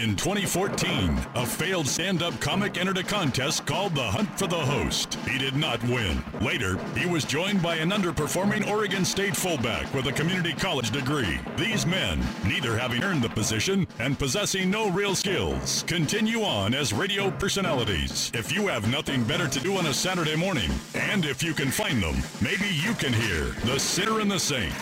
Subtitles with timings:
[0.00, 5.14] In 2014, a failed stand-up comic entered a contest called The Hunt for the Host.
[5.28, 6.24] He did not win.
[6.40, 11.38] Later, he was joined by an underperforming Oregon State fullback with a community college degree.
[11.58, 16.94] These men, neither having earned the position and possessing no real skills, continue on as
[16.94, 18.30] radio personalities.
[18.32, 21.70] If you have nothing better to do on a Saturday morning, and if you can
[21.70, 24.72] find them, maybe you can hear The Sinner and the Saint.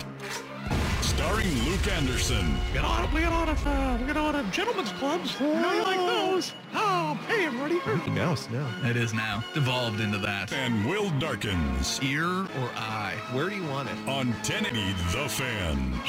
[1.31, 2.57] Starring Luke Anderson.
[2.73, 4.51] Get on it, we get on it, uh, we get on it.
[4.51, 5.39] Gentlemen's clubs.
[5.39, 6.53] You know you like those.
[6.75, 7.79] Oh, hey, everybody.
[8.11, 8.69] No, no.
[8.83, 10.53] It is now devolved into that.
[10.53, 13.15] And Will Darkins Ear or eye?
[13.31, 13.97] Where do you want it?
[14.09, 16.01] on 1080 The Fan.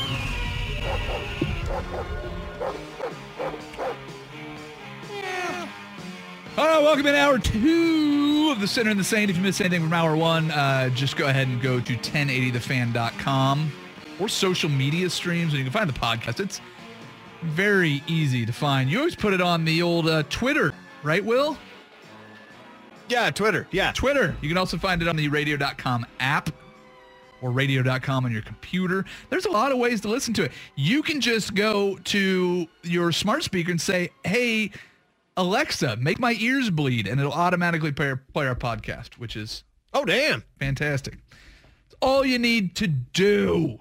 [6.57, 9.29] All right, welcome in hour two of the Sinner and the Saint.
[9.29, 13.71] If you missed anything from hour one, uh, just go ahead and go to 1080thefan.com
[14.21, 16.39] or social media streams, and you can find the podcast.
[16.39, 16.61] It's
[17.41, 18.89] very easy to find.
[18.89, 21.57] You always put it on the old uh, Twitter, right, Will?
[23.09, 23.67] Yeah, Twitter.
[23.71, 23.91] Yeah.
[23.93, 24.35] Twitter.
[24.41, 26.49] You can also find it on the radio.com app
[27.41, 29.03] or radio.com on your computer.
[29.29, 30.51] There's a lot of ways to listen to it.
[30.75, 34.71] You can just go to your smart speaker and say, hey,
[35.35, 39.63] Alexa, make my ears bleed, and it'll automatically play our, play our podcast, which is
[39.93, 40.43] Oh, damn.
[40.59, 41.15] fantastic.
[41.87, 43.79] It's all you need to do.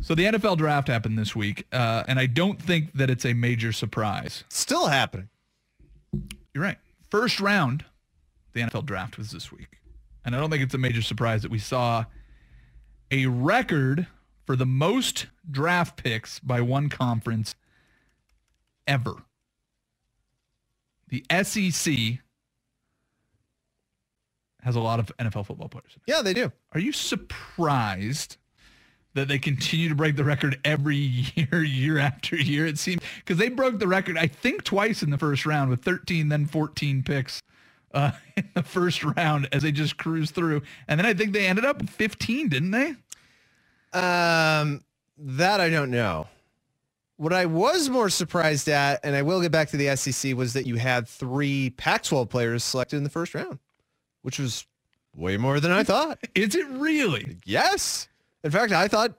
[0.00, 3.34] So the NFL draft happened this week, uh, and I don't think that it's a
[3.34, 4.44] major surprise.
[4.48, 5.28] Still happening.
[6.54, 6.78] You're right.
[7.10, 7.84] First round,
[8.52, 9.80] the NFL draft was this week.
[10.24, 12.04] And I don't think it's a major surprise that we saw
[13.10, 14.06] a record
[14.46, 17.54] for the most draft picks by one conference
[18.86, 19.14] ever.
[21.08, 22.20] The SEC
[24.62, 25.96] has a lot of NFL football players.
[26.06, 26.52] Yeah, they do.
[26.72, 28.36] Are you surprised
[29.14, 30.96] that they continue to break the record every
[31.34, 32.66] year, year after year?
[32.66, 35.82] It seems because they broke the record, I think, twice in the first round with
[35.82, 37.42] 13, then 14 picks
[37.92, 40.62] uh, in the first round as they just cruised through.
[40.88, 42.94] And then I think they ended up with 15, didn't they?
[43.92, 44.84] Um,
[45.18, 46.28] that I don't know.
[47.16, 50.54] What I was more surprised at, and I will get back to the SEC, was
[50.54, 53.58] that you had three Pac-12 players selected in the first round,
[54.22, 54.64] which was
[55.14, 56.18] way more than I thought.
[56.34, 57.36] Is it really?
[57.44, 58.08] Yes.
[58.44, 59.12] In fact, I thought,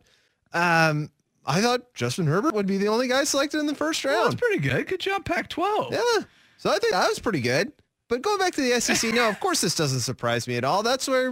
[0.54, 1.10] um,
[1.46, 4.34] I thought Justin Herbert would be the only guy selected in the first Well, round.
[4.34, 4.88] that's pretty good.
[4.88, 5.92] Good job, Pac-12.
[5.92, 6.24] Yeah.
[6.58, 7.72] So I think that was pretty good.
[8.08, 10.84] But going back to the SEC, no, of course this doesn't surprise me at all.
[10.84, 11.32] That's where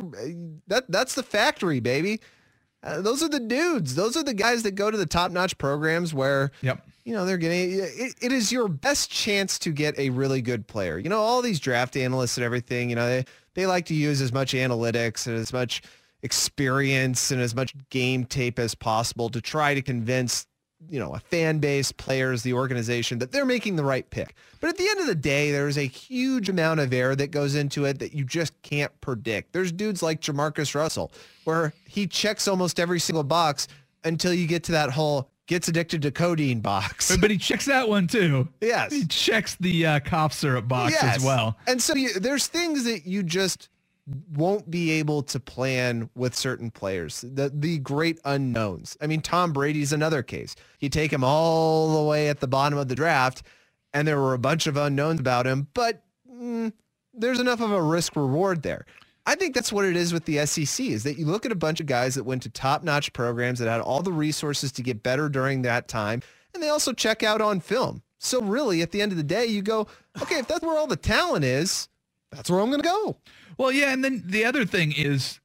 [0.67, 2.21] that that's the factory, baby.
[2.81, 3.95] Uh, those are the dudes.
[3.95, 6.87] Those are the guys that go to the top-notch programs where Yep.
[7.03, 10.67] you know they're getting it, it is your best chance to get a really good
[10.67, 10.97] player.
[10.97, 13.25] You know, all these draft analysts and everything, you know, they
[13.55, 15.81] they like to use as much analytics and as much
[16.23, 20.45] experience and as much game tape as possible to try to convince
[20.89, 24.33] you know, a fan base, players, the organization, that they're making the right pick.
[24.61, 27.55] But at the end of the day, there's a huge amount of error that goes
[27.55, 29.51] into it that you just can't predict.
[29.51, 31.11] There's dudes like Jamarcus Russell,
[31.43, 33.67] where he checks almost every single box
[34.05, 37.17] until you get to that whole gets addicted to codeine box.
[37.17, 38.47] But he checks that one too.
[38.61, 38.93] Yes.
[38.93, 41.17] He checks the uh, cough syrup box Yes.
[41.17, 41.57] as well.
[41.67, 43.67] And so you, there's things that you just
[44.33, 47.21] won't be able to plan with certain players.
[47.21, 48.97] The the great unknowns.
[49.01, 50.55] I mean, Tom Brady's another case.
[50.79, 53.43] You take him all the way at the bottom of the draft,
[53.93, 56.71] and there were a bunch of unknowns about him, but mm,
[57.13, 58.85] there's enough of a risk reward there.
[59.25, 61.55] I think that's what it is with the SEC is that you look at a
[61.55, 65.03] bunch of guys that went to top-notch programs that had all the resources to get
[65.03, 66.23] better during that time,
[66.53, 68.01] and they also check out on film.
[68.17, 69.87] So really, at the end of the day, you go,
[70.21, 71.87] okay, if that's where all the talent is,
[72.31, 73.17] that's where I'm going to go.
[73.59, 75.41] Well, yeah, and then the other thing is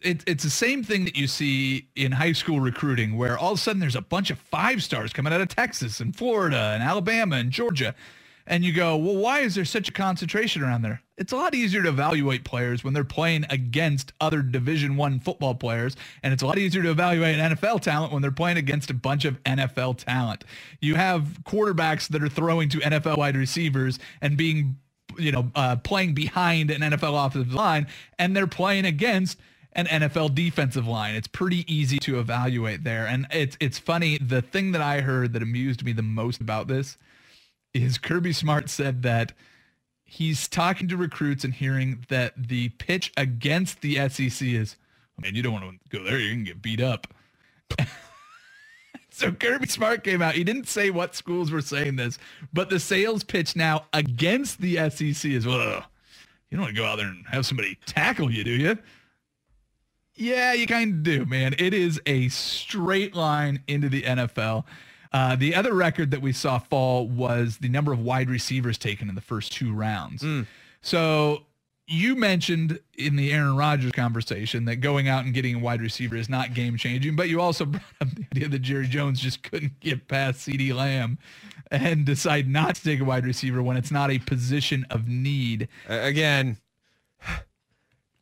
[0.00, 3.58] it, it's the same thing that you see in high school recruiting where all of
[3.58, 6.84] a sudden there's a bunch of five stars coming out of Texas and Florida and
[6.84, 7.96] Alabama and Georgia.
[8.46, 11.02] And you go, well, why is there such a concentration around there?
[11.16, 15.54] It's a lot easier to evaluate players when they're playing against other Division One football
[15.54, 18.94] players, and it's a lot easier to evaluate NFL talent when they're playing against a
[18.94, 20.44] bunch of NFL talent.
[20.80, 24.78] You have quarterbacks that are throwing to NFL wide receivers and being,
[25.18, 27.86] you know, uh, playing behind an NFL offensive line,
[28.18, 29.38] and they're playing against
[29.74, 31.14] an NFL defensive line.
[31.14, 33.06] It's pretty easy to evaluate there.
[33.06, 34.18] And it's it's funny.
[34.18, 36.96] The thing that I heard that amused me the most about this
[37.72, 39.32] is Kirby Smart said that
[40.04, 44.76] he's talking to recruits and hearing that the pitch against the SEC is,
[45.18, 46.18] man, you don't want to go there.
[46.18, 47.06] You're to get beat up.
[49.12, 50.34] so Kirby Smart came out.
[50.34, 52.18] He didn't say what schools were saying this,
[52.52, 55.84] but the sales pitch now against the SEC is, well,
[56.50, 58.78] you don't want to go out there and have somebody tackle you, do you?
[60.14, 61.54] Yeah, you kind of do, man.
[61.58, 64.64] It is a straight line into the NFL.
[65.12, 69.08] Uh, the other record that we saw fall was the number of wide receivers taken
[69.08, 70.22] in the first two rounds.
[70.22, 70.46] Mm.
[70.80, 71.44] So
[71.92, 76.16] you mentioned in the Aaron Rodgers conversation that going out and getting a wide receiver
[76.16, 79.42] is not game changing, but you also brought up the idea that Jerry Jones just
[79.42, 81.18] couldn't get past CeeDee Lamb
[81.70, 85.68] and decide not to take a wide receiver when it's not a position of need.
[85.88, 86.56] Again,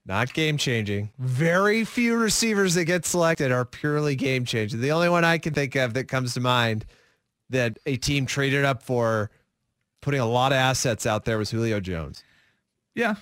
[0.04, 1.10] not game changing.
[1.18, 4.80] Very few receivers that get selected are purely game changing.
[4.80, 6.86] The only one I can think of that comes to mind
[7.50, 9.30] that a team traded up for
[10.00, 12.24] putting a lot of assets out there was Julio Jones.
[12.94, 13.16] Yeah.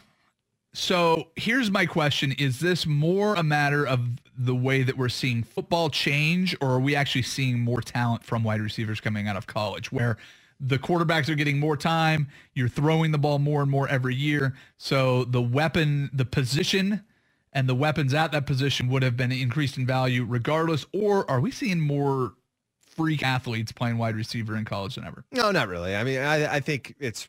[0.79, 2.33] So here's my question.
[2.39, 4.01] Is this more a matter of
[4.39, 8.45] the way that we're seeing football change or are we actually seeing more talent from
[8.45, 10.19] wide receivers coming out of college where
[10.61, 12.29] the quarterbacks are getting more time.
[12.55, 14.55] You're throwing the ball more and more every year.
[14.77, 17.05] So the weapon, the position
[17.53, 20.87] and the weapons at that position would have been increased in value regardless.
[20.93, 22.35] Or are we seeing more
[22.81, 25.25] freak athletes playing wide receiver in college than ever?
[25.33, 25.97] No, not really.
[25.97, 27.29] I mean, I, I think it's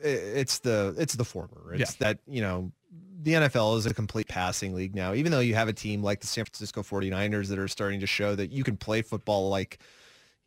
[0.00, 1.74] it's the it's the former.
[1.74, 1.96] It's yeah.
[1.98, 2.70] that, you know,
[3.20, 5.14] the NFL is a complete passing league now.
[5.14, 8.06] Even though you have a team like the San Francisco 49ers that are starting to
[8.06, 9.78] show that you can play football like–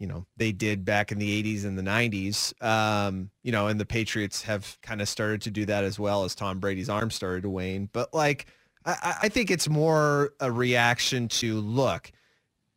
[0.01, 3.79] you know they did back in the 80s and the 90s um, you know and
[3.79, 7.11] the patriots have kind of started to do that as well as tom brady's arm
[7.11, 8.47] started to wane but like
[8.83, 12.11] I, I think it's more a reaction to look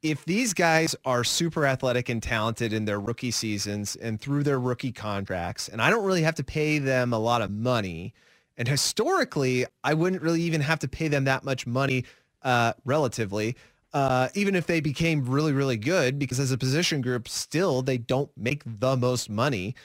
[0.03, 4.61] if these guys are super athletic and talented in their rookie seasons and through their
[4.61, 8.13] rookie contracts and i don't really have to pay them a lot of money
[8.57, 12.05] and historically i wouldn't really even have to pay them that much money
[12.43, 13.57] uh, relatively
[13.95, 17.97] uh, even if they became really, really good, because as a position group, still they
[17.97, 19.77] don't make the most money.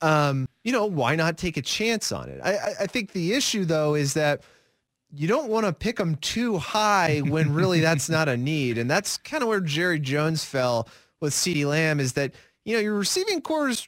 [0.00, 2.40] Um, you know, why not take a chance on it?
[2.42, 4.40] I, I think the issue though is that
[5.12, 8.90] you don't want to pick them too high when really that's not a need, and
[8.90, 10.88] that's kind of where Jerry Jones fell
[11.20, 12.00] with CeeDee Lamb.
[12.00, 12.32] Is that
[12.64, 13.86] you know your receiving corps is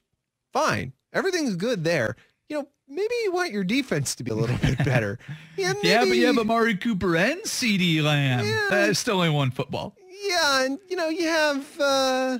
[0.53, 2.17] fine, everything's good there.
[2.51, 5.21] You know, maybe you want your defense to be a little bit better.
[5.57, 8.45] Yeah, maybe, yeah, but you have Amari Cooper and CeeDee Lamb.
[8.45, 9.95] Yeah, That's still only one football.
[10.29, 12.39] Yeah, and you know you have, uh,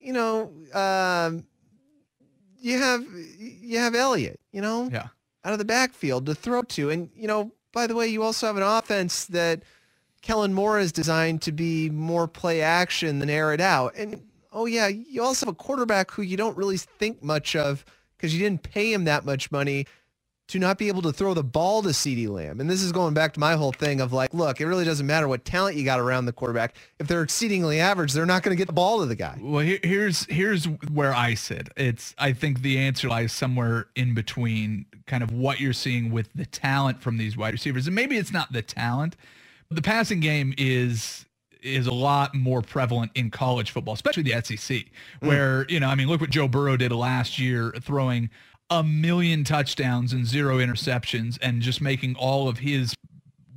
[0.00, 1.44] you know, um,
[2.60, 3.04] you have
[3.38, 4.40] you have Elliott.
[4.50, 5.06] You know, yeah,
[5.44, 8.48] out of the backfield to throw to, and you know, by the way, you also
[8.48, 9.62] have an offense that
[10.20, 13.94] Kellen Moore is designed to be more play action than air it out.
[13.96, 14.20] And
[14.52, 17.84] oh yeah, you also have a quarterback who you don't really think much of
[18.18, 19.86] because you didn't pay him that much money
[20.48, 22.58] to not be able to throw the ball to CeeDee Lamb.
[22.58, 25.06] And this is going back to my whole thing of like, look, it really doesn't
[25.06, 26.74] matter what talent you got around the quarterback.
[26.98, 29.38] If they're exceedingly average, they're not going to get the ball to the guy.
[29.40, 31.68] Well, here's here's where I sit.
[31.76, 36.32] It's I think the answer lies somewhere in between kind of what you're seeing with
[36.34, 37.86] the talent from these wide receivers.
[37.86, 39.16] And maybe it's not the talent.
[39.70, 41.26] The passing game is
[41.62, 44.86] is a lot more prevalent in college football, especially the SEC, mm.
[45.20, 45.70] where, mm.
[45.70, 48.30] you know, I mean, look what Joe Burrow did last year throwing
[48.70, 52.94] a million touchdowns and zero interceptions and just making all of his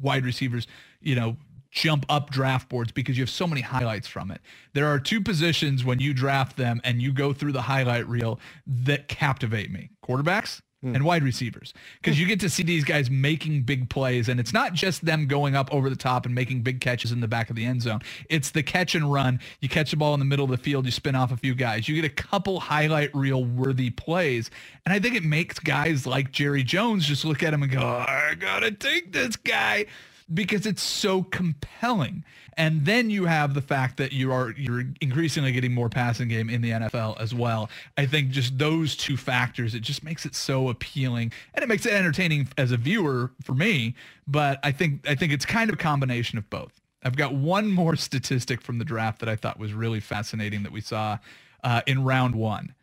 [0.01, 0.67] wide receivers,
[1.01, 1.37] you know,
[1.71, 4.41] jump up draft boards because you have so many highlights from it.
[4.73, 8.39] There are two positions when you draft them and you go through the highlight reel
[8.67, 9.89] that captivate me.
[10.05, 10.95] Quarterbacks mm.
[10.95, 14.53] and wide receivers because you get to see these guys making big plays and it's
[14.53, 17.49] not just them going up over the top and making big catches in the back
[17.49, 20.25] of the end zone it's the catch and run you catch the ball in the
[20.25, 23.13] middle of the field you spin off a few guys you get a couple highlight
[23.15, 24.49] reel worthy plays
[24.85, 27.81] and i think it makes guys like jerry jones just look at him and go
[27.81, 29.85] i gotta take this guy
[30.33, 32.23] because it's so compelling.
[32.57, 36.49] And then you have the fact that you are you're increasingly getting more passing game
[36.49, 37.69] in the NFL as well.
[37.97, 41.85] I think just those two factors, it just makes it so appealing and it makes
[41.85, 43.95] it entertaining as a viewer for me.
[44.27, 46.81] But I think I think it's kind of a combination of both.
[47.03, 50.71] I've got one more statistic from the draft that I thought was really fascinating that
[50.71, 51.17] we saw
[51.63, 52.75] uh, in round one.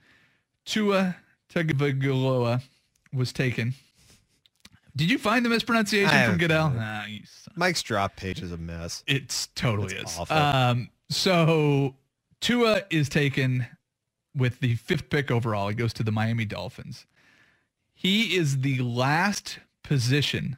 [0.64, 1.16] Tua
[1.52, 2.62] Tagovailoa
[3.12, 3.74] was taken.
[4.96, 6.70] Did you find the mispronunciation from Goodell?
[6.70, 7.20] Nah, you
[7.58, 9.02] Mike's drop page is a mess.
[9.06, 10.18] It's totally It's is.
[10.18, 10.36] awful.
[10.36, 11.96] Um, so
[12.40, 13.66] Tua is taken
[14.34, 15.68] with the fifth pick overall.
[15.68, 17.06] He goes to the Miami Dolphins.
[17.92, 20.56] He is the last position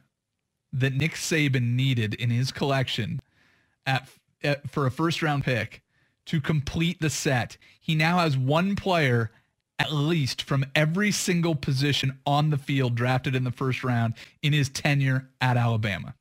[0.71, 3.19] that Nick Saban needed in his collection
[3.85, 4.07] at,
[4.43, 5.81] at for a first round pick
[6.27, 7.57] to complete the set.
[7.79, 9.31] He now has one player
[9.79, 14.53] at least from every single position on the field drafted in the first round in
[14.53, 16.13] his tenure at Alabama.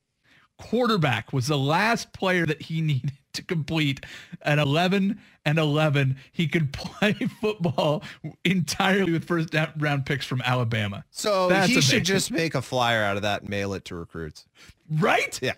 [0.60, 4.04] Quarterback was the last player that he needed to complete
[4.42, 6.16] at 11 and 11.
[6.32, 8.02] He could play football
[8.44, 11.04] entirely with first round picks from Alabama.
[11.10, 11.98] So That's he amazing.
[11.98, 14.46] should just make a flyer out of that and mail it to recruits.
[14.90, 15.38] Right?
[15.42, 15.54] Yeah.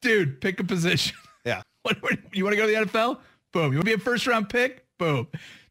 [0.00, 1.16] Dude, pick a position.
[1.46, 1.60] Yeah.
[1.82, 3.18] What, what- you want to go to the NFL?
[3.52, 3.70] Boom.
[3.72, 4.86] You want to be a first round pick?
[4.96, 5.26] Boom.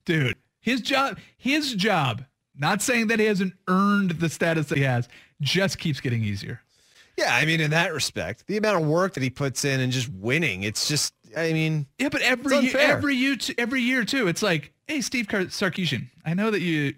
[0.05, 2.23] Dude, his job, his job,
[2.55, 5.09] not saying that he hasn't earned the status that he has,
[5.41, 6.61] just keeps getting easier.
[7.23, 9.93] Yeah, I mean, in that respect, the amount of work that he puts in and
[9.93, 14.27] just winning, it's just, I mean, Yeah, but every year, every year, every year too.
[14.27, 16.93] It's like, hey, Steve Sarkisian, I know that you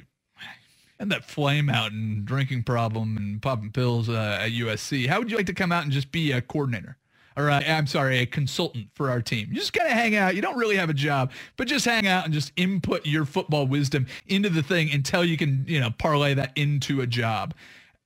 [0.99, 5.07] had that flame out and drinking problem and popping pills uh, at USC.
[5.07, 6.97] How would you like to come out and just be a coordinator?
[7.37, 9.49] Or uh, I'm sorry, a consultant for our team.
[9.49, 10.35] You just gotta hang out.
[10.35, 13.67] You don't really have a job, but just hang out and just input your football
[13.67, 17.53] wisdom into the thing until you can, you know, parlay that into a job.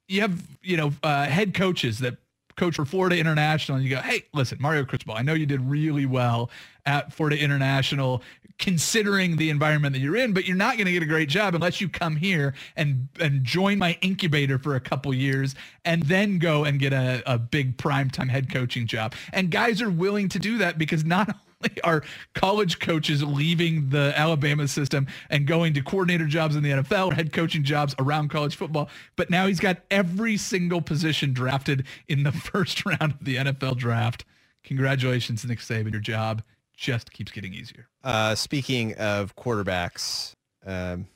[0.09, 2.17] You have, you know, uh, head coaches that
[2.57, 5.61] coach for Florida International and you go, hey, listen, Mario Cristobal, I know you did
[5.61, 6.51] really well
[6.85, 8.21] at Florida International
[8.59, 11.55] considering the environment that you're in, but you're not going to get a great job
[11.55, 16.37] unless you come here and and join my incubator for a couple years and then
[16.37, 19.15] go and get a, a big primetime head coaching job.
[19.31, 24.13] And guys are willing to do that because not only are college coaches leaving the
[24.15, 28.29] Alabama system and going to coordinator jobs in the NFL or head coaching jobs around
[28.29, 33.23] college football, but now he's got every single position drafted in the first round of
[33.23, 34.25] the NFL draft.
[34.63, 35.91] Congratulations, Nick Saban.
[35.91, 36.43] Your job
[36.75, 37.87] just keeps getting easier.
[38.03, 40.35] uh, speaking of quarterbacks,
[40.65, 41.07] um,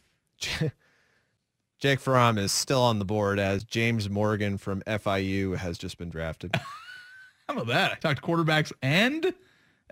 [1.79, 6.09] Jake Fromm is still on the board as James Morgan from FIU has just been
[6.09, 6.55] drafted.
[7.47, 7.91] How about that?
[7.91, 9.33] I talked quarterbacks and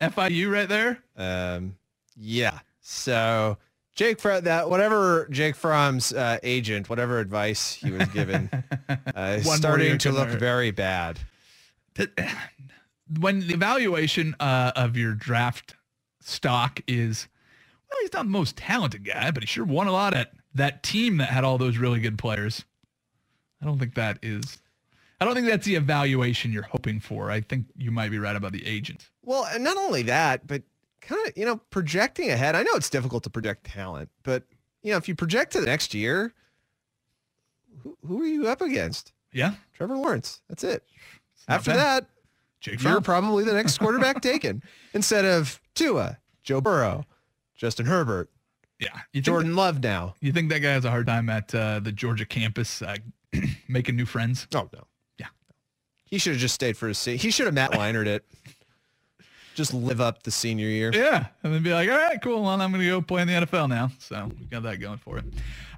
[0.01, 1.03] FIU right there.
[1.15, 1.75] Um,
[2.17, 2.60] yeah.
[2.81, 3.58] So
[3.96, 8.50] Jake Fromm, that whatever Jake Fromm's uh, agent, whatever advice he was given,
[8.89, 10.39] uh, is starting to look hurt.
[10.39, 11.20] very bad.
[13.20, 15.75] when the evaluation uh, of your draft
[16.22, 17.27] stock is,
[17.89, 20.84] well, he's not the most talented guy, but he sure won a lot at that
[20.84, 22.65] team that had all those really good players.
[23.62, 24.58] I don't think that is.
[25.22, 27.30] I don't think that's the evaluation you're hoping for.
[27.30, 29.12] I think you might be right about the agent.
[29.22, 30.63] Well, and not only that, but
[31.00, 32.56] kind of, you know, projecting ahead.
[32.56, 34.44] I know it's difficult to project talent, but,
[34.82, 36.34] you know, if you project to the next year,
[37.84, 39.13] who, who are you up against?
[39.32, 39.54] Yeah.
[39.74, 40.42] Trevor Lawrence.
[40.50, 40.84] That's it.
[41.48, 42.08] After that,
[42.60, 43.04] Jake you're Fromm.
[43.04, 44.63] probably the next quarterback taken
[44.96, 47.06] instead of Tua, Joe Burrow,
[47.56, 48.32] Justin Herbert,
[48.82, 49.00] yeah.
[49.13, 50.16] You Jordan Love now.
[50.22, 52.96] you think that guy has a hard time at uh, the Georgia campus uh,
[53.68, 54.48] making new friends?
[54.56, 54.88] Oh, no.
[56.12, 57.22] He should have just stayed for his seat.
[57.22, 58.25] He should have Matt Leinered it.
[59.56, 60.91] Just live up the senior year.
[60.94, 62.41] Yeah, and then be like, all right, cool.
[62.41, 63.91] Well, I'm going to go play in the NFL now.
[64.00, 65.25] So we got that going for it.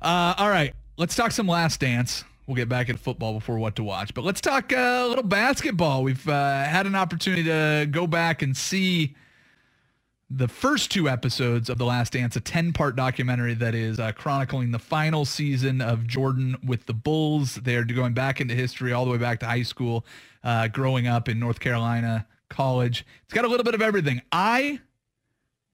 [0.02, 2.24] Uh, all right, let's talk some Last Dance.
[2.48, 5.24] We'll get back into football before what to watch, but let's talk uh, a little
[5.24, 6.04] basketball.
[6.04, 9.16] We've uh, had an opportunity to go back and see
[10.36, 14.72] the first two episodes of The Last Dance, a 10-part documentary that is uh, chronicling
[14.72, 17.56] the final season of Jordan with the Bulls.
[17.56, 20.06] They're going back into history all the way back to high school,
[20.44, 23.06] uh, growing up in North Carolina, college.
[23.26, 24.24] It's got a little bit of everything.
[24.32, 24.80] I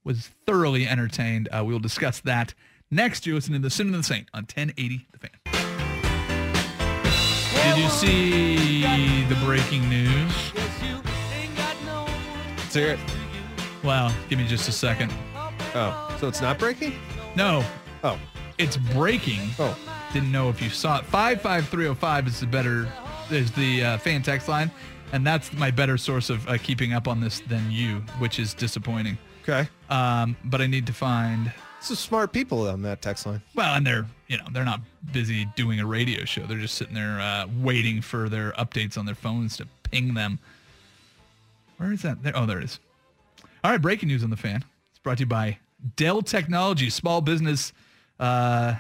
[0.03, 1.47] was thoroughly entertained.
[1.51, 2.53] Uh, we'll discuss that
[2.91, 3.25] next.
[3.25, 5.31] You're listening to The Sin and the Saint on 1080 The Fan.
[7.63, 10.33] Did you see the breaking news?
[12.57, 13.18] Let's hear it.
[13.83, 15.13] Well, give me just a second.
[15.75, 16.93] Oh, so it's not breaking?
[17.35, 17.63] No,
[18.03, 18.17] Oh,
[18.57, 19.49] it's breaking.
[19.59, 19.77] oh.
[20.13, 21.05] Didn't know if you saw it.
[21.05, 22.91] 55305 is the better,
[23.29, 24.71] is the uh, fan text line.
[25.11, 28.53] And that's my better source of uh, keeping up on this than you, which is
[28.53, 29.17] disappointing.
[29.43, 29.67] Okay.
[29.89, 33.41] Um, but I need to find Some smart people on that text line.
[33.55, 34.81] Well, and they're you know they're not
[35.11, 36.41] busy doing a radio show.
[36.45, 40.39] They're just sitting there uh, waiting for their updates on their phones to ping them.
[41.77, 42.21] Where is that?
[42.23, 42.79] There, oh, there it is.
[43.61, 44.63] All right, breaking news on the fan.
[44.89, 45.59] It's brought to you by
[45.97, 47.73] Dell Technologies, small business
[48.17, 48.75] uh,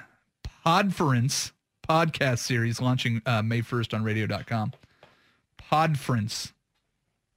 [0.65, 1.51] podference
[1.87, 4.71] podcast series launching uh, May 1st on radio.com.
[5.69, 6.53] Podference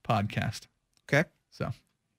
[0.08, 0.68] podcast.
[1.08, 1.28] Okay.
[1.50, 1.70] So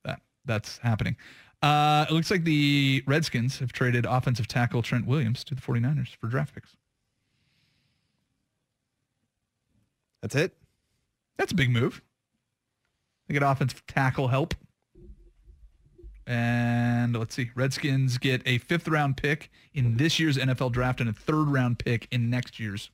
[0.03, 1.15] that that's happening.
[1.61, 6.17] Uh, it looks like the Redskins have traded offensive tackle Trent Williams to the 49ers
[6.17, 6.75] for draft picks.
[10.21, 10.53] That's it.
[11.37, 12.01] That's a big move.
[13.27, 14.53] They get offensive tackle help.
[16.25, 17.51] And let's see.
[17.53, 21.79] Redskins get a fifth round pick in this year's NFL draft and a third round
[21.79, 22.89] pick in next year's.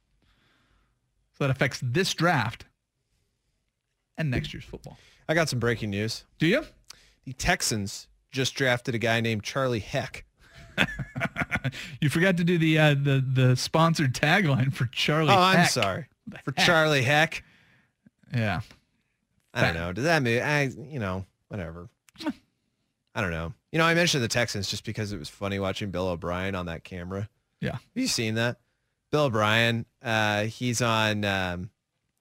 [1.37, 2.65] So that affects this draft
[4.17, 4.97] and next year's football.
[5.27, 6.25] I got some breaking news.
[6.39, 6.65] Do you?
[7.25, 10.25] The Texans just drafted a guy named Charlie Heck.
[12.01, 15.33] You forgot to do the uh, the the sponsored tagline for Charlie.
[15.33, 15.69] Oh, I'm Heck.
[15.69, 16.05] sorry.
[16.43, 16.65] For heck?
[16.65, 17.43] Charlie Heck.
[18.33, 18.61] Yeah.
[19.53, 19.91] I don't know.
[19.91, 21.89] Does that mean I you know, whatever.
[23.15, 23.53] I don't know.
[23.71, 26.67] You know, I mentioned the Texans just because it was funny watching Bill O'Brien on
[26.67, 27.29] that camera.
[27.61, 27.73] Yeah.
[27.73, 28.57] Have you seen that?
[29.11, 31.69] Bill O'Brien, uh, he's on um,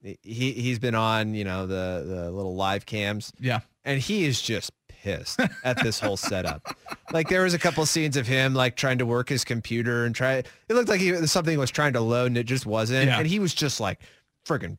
[0.01, 0.17] he
[0.51, 3.59] he's been on, you know, the the little live cams Yeah.
[3.85, 6.75] and he is just pissed at this whole setup.
[7.13, 10.15] Like there was a couple scenes of him like trying to work his computer and
[10.15, 10.35] try.
[10.35, 13.05] It looked like he something was trying to load and it just wasn't.
[13.07, 13.19] Yeah.
[13.19, 13.99] And he was just like
[14.49, 14.77] freaking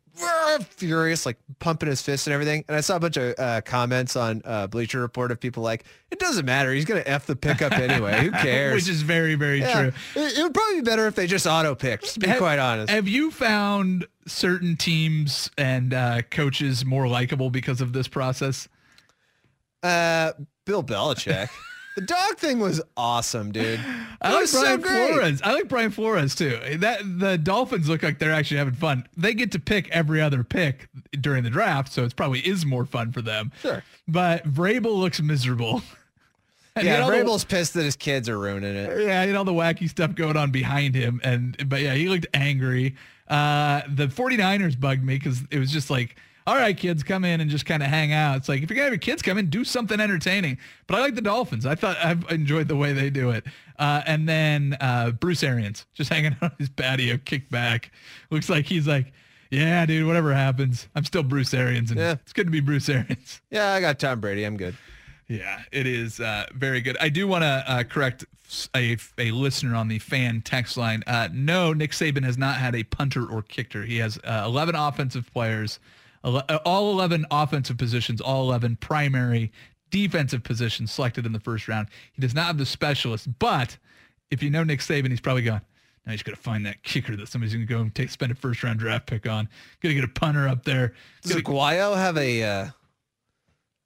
[0.64, 2.64] furious, like pumping his fists and everything.
[2.68, 5.84] And I saw a bunch of uh, comments on uh, Bleacher Report of people like,
[6.10, 6.72] it doesn't matter.
[6.72, 8.20] He's gonna f the pickup anyway.
[8.24, 8.74] Who cares?
[8.74, 9.72] Which is very, very Yeah.
[9.90, 9.92] true.
[10.22, 12.14] It, it would probably be better if they just auto picked.
[12.14, 12.90] To be Have- quite honest.
[12.90, 18.68] Have you found certain teams and uh, coaches more likable because of this process?
[19.82, 20.32] Uh,
[20.66, 21.48] Bill Belichick.
[22.00, 23.80] the dog thing was awesome, dude.
[24.23, 25.12] I like so Brian great.
[25.12, 25.40] Flores.
[25.42, 26.59] I like Brian Flores too.
[26.78, 29.07] That the Dolphins look like they're actually having fun.
[29.16, 30.88] They get to pick every other pick
[31.21, 33.52] during the draft, so it probably is more fun for them.
[33.61, 33.83] Sure.
[34.09, 35.83] But Vrabel looks miserable.
[36.76, 39.00] And Yeah, know, the- Vrabel's pissed that his kids are ruining it.
[39.02, 41.21] Yeah, and all the wacky stuff going on behind him.
[41.25, 42.95] And, but yeah, he looked angry.
[43.26, 46.14] Uh, the 49ers bugged me because it was just like,
[46.47, 48.37] all right, kids, come in and just kind of hang out.
[48.38, 50.59] It's like, if you're going to have your kids come in, do something entertaining.
[50.87, 51.66] But I like the Dolphins.
[51.66, 53.44] I thought I've enjoyed the way they do it.
[53.78, 57.92] Uh, and then uh, Bruce Arians just hanging out on his patio, kicked back.
[58.31, 59.12] Looks like he's like,
[59.50, 61.90] yeah, dude, whatever happens, I'm still Bruce Arians.
[61.90, 62.12] And Yeah.
[62.12, 63.40] it's good to be Bruce Arians.
[63.50, 64.44] Yeah, I got Tom Brady.
[64.44, 64.76] I'm good.
[65.29, 66.96] Yeah, it is uh, very good.
[67.00, 68.24] I do want to uh, correct
[68.74, 71.05] a, a listener on the fan text line.
[71.07, 73.83] Uh, no, Nick Saban has not had a punter or kicker.
[73.85, 75.79] He has uh, 11 offensive players,
[76.22, 79.52] all 11 offensive positions, all 11 primary
[79.90, 81.88] defensive positions selected in the first round.
[82.12, 83.76] He does not have the specialists, but
[84.30, 85.62] if you know Nick Saban, he's probably gone.
[86.06, 88.33] Now he's got to find that kicker that somebody's going to go and take spend
[88.33, 89.48] a first round draft pick on.
[89.83, 90.94] Going to get a punter up there.
[91.22, 92.66] Does Gotta- Aguayo have a uh,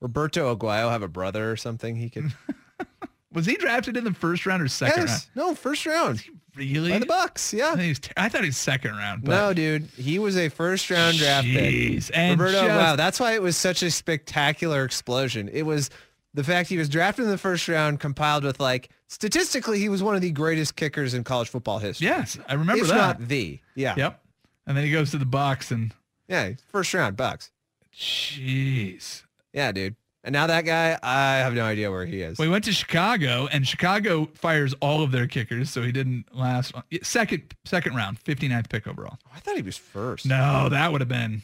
[0.01, 1.97] Roberto Aguayo have a brother or something?
[1.97, 2.33] He could.
[3.35, 5.09] was he drafted in the first round or second round?
[5.11, 5.29] yes.
[5.35, 6.23] No, first round
[6.57, 6.91] Really?
[6.93, 7.53] by the Bucks.
[7.53, 7.75] Yeah.
[7.75, 9.25] was ter- I thought he was second round.
[9.25, 12.17] But No, dude, he was a first round draft Jeez, pick.
[12.17, 15.49] and Roberto, just- wow, that's why it was such a spectacular explosion.
[15.53, 15.91] It was
[16.33, 20.03] the fact he was drafted in the first round, compiled with like statistically, he was
[20.03, 22.07] one of the greatest kickers in college football history.
[22.07, 22.97] yes, I remember if that.
[22.97, 23.61] not the.
[23.75, 23.95] Yeah.
[23.97, 24.21] Yep.
[24.67, 25.93] And then he goes to the box and
[26.29, 26.53] Yeah.
[26.73, 27.51] First round Bucks.
[27.95, 29.23] jeez.
[29.53, 29.97] Yeah, dude.
[30.25, 32.39] And now that guy, I have no idea where he is.
[32.39, 36.35] Well, he went to Chicago, and Chicago fires all of their kickers, so he didn't
[36.35, 36.73] last.
[37.03, 39.19] Second, second round, 59th pick overall.
[39.35, 40.25] I thought he was first.
[40.25, 41.43] No, that would have been.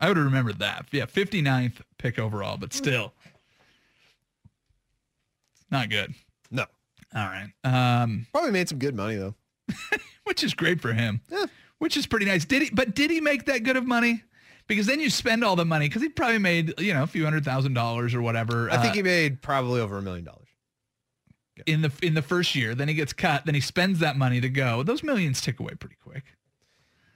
[0.00, 0.86] I would have remembered that.
[0.90, 3.12] Yeah, 59th pick overall, but still,
[5.70, 6.12] not good.
[6.50, 6.66] No.
[7.14, 7.48] All right.
[7.62, 9.34] Um, Probably made some good money though.
[10.24, 11.20] which is great for him.
[11.30, 11.46] Yeah.
[11.78, 12.44] Which is pretty nice.
[12.44, 12.70] Did he?
[12.70, 14.24] But did he make that good of money?
[14.68, 17.24] Because then you spend all the money because he probably made you know a few
[17.24, 18.70] hundred thousand dollars or whatever.
[18.70, 20.48] I think uh, he made probably over a million dollars.
[21.66, 22.74] in the in the first year.
[22.74, 23.46] Then he gets cut.
[23.46, 24.82] Then he spends that money to go.
[24.82, 26.24] Those millions tick away pretty quick.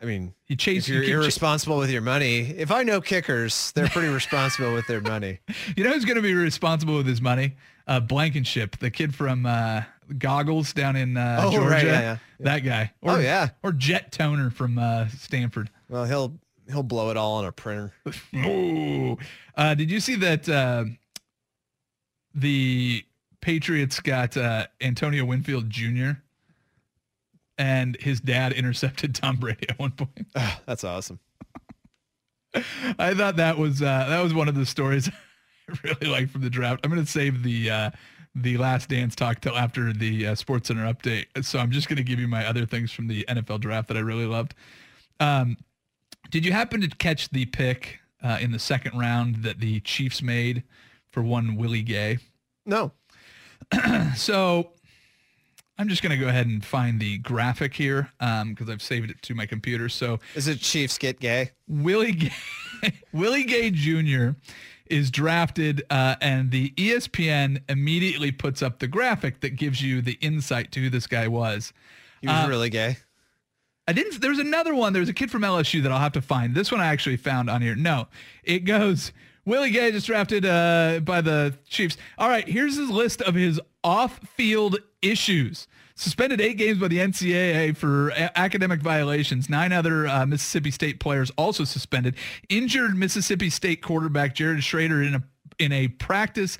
[0.02, 0.84] I mean, You chase.
[0.84, 4.86] if you're you, irresponsible with your money, if I know kickers, they're pretty responsible with
[4.86, 5.40] their money.
[5.76, 7.56] you know who's going to be responsible with his money?
[7.86, 9.82] Uh, Blankenship, the kid from uh,
[10.16, 11.68] Goggles down in uh, Oh, Georgia.
[11.68, 12.16] right, yeah, yeah.
[12.38, 12.92] That guy.
[13.02, 13.48] Or, Oh, yeah.
[13.62, 15.68] Or Jet Toner from uh, Stanford.
[15.90, 16.32] Well, he'll
[16.70, 17.92] he'll blow it all on a printer.
[19.56, 20.84] Uh, did you see that uh,
[22.34, 23.04] the
[23.42, 26.12] Patriots got uh, Antonio Winfield Jr.
[27.58, 30.26] and his dad intercepted Tom Brady at one point?
[30.36, 31.18] Ah, that's awesome.
[32.98, 35.10] I thought that was uh, that was one of the stories
[35.68, 36.80] I really liked from the draft.
[36.84, 37.90] I'm going to save the uh,
[38.34, 41.26] the last dance talk till after the uh, Sports Center update.
[41.44, 43.96] So I'm just going to give you my other things from the NFL draft that
[43.96, 44.54] I really loved.
[45.18, 45.56] Um,
[46.30, 50.20] did you happen to catch the pick uh, in the second round that the Chiefs
[50.22, 50.62] made
[51.10, 52.18] for one Willie Gay.
[52.66, 52.92] No.
[54.16, 54.72] So
[55.78, 59.22] I'm just going to go ahead and find the graphic here because I've saved it
[59.22, 59.88] to my computer.
[59.88, 61.50] So Is it Chiefs get gay?
[61.66, 62.32] Willie Gay,
[63.12, 64.30] Willie Gay Jr.
[64.86, 70.18] is drafted, uh, and the ESPN immediately puts up the graphic that gives you the
[70.20, 71.72] insight to who this guy was.
[72.20, 72.98] He was Uh, really gay.
[73.90, 74.20] I didn't.
[74.20, 74.92] There's another one.
[74.92, 76.54] There's a kid from LSU that I'll have to find.
[76.54, 77.74] This one I actually found on here.
[77.74, 78.06] No,
[78.44, 79.10] it goes.
[79.44, 81.96] Willie Gay just drafted uh, by the Chiefs.
[82.16, 85.66] All right, here's his list of his off-field issues.
[85.96, 89.50] Suspended eight games by the NCAA for a- academic violations.
[89.50, 92.14] Nine other uh, Mississippi State players also suspended.
[92.48, 95.22] Injured Mississippi State quarterback Garrett Shrader in a
[95.58, 96.58] in a practice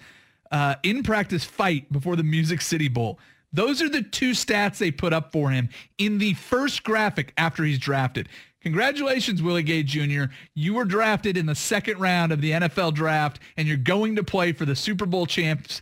[0.50, 3.20] uh, in practice fight before the Music City Bowl.
[3.52, 7.64] Those are the two stats they put up for him in the first graphic after
[7.64, 8.28] he's drafted.
[8.60, 10.24] Congratulations, Willie Gay Jr.
[10.54, 14.22] You were drafted in the second round of the NFL draft, and you're going to
[14.22, 15.80] play for the Super Bowl champs.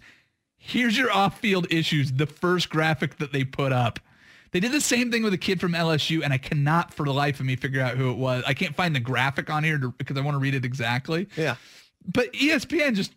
[0.56, 3.98] Here's your off-field issues, the first graphic that they put up.
[4.52, 7.12] They did the same thing with a kid from LSU, and I cannot for the
[7.12, 8.44] life of me figure out who it was.
[8.46, 11.28] I can't find the graphic on here to, because I want to read it exactly.
[11.36, 11.56] Yeah.
[12.06, 13.12] But ESPN just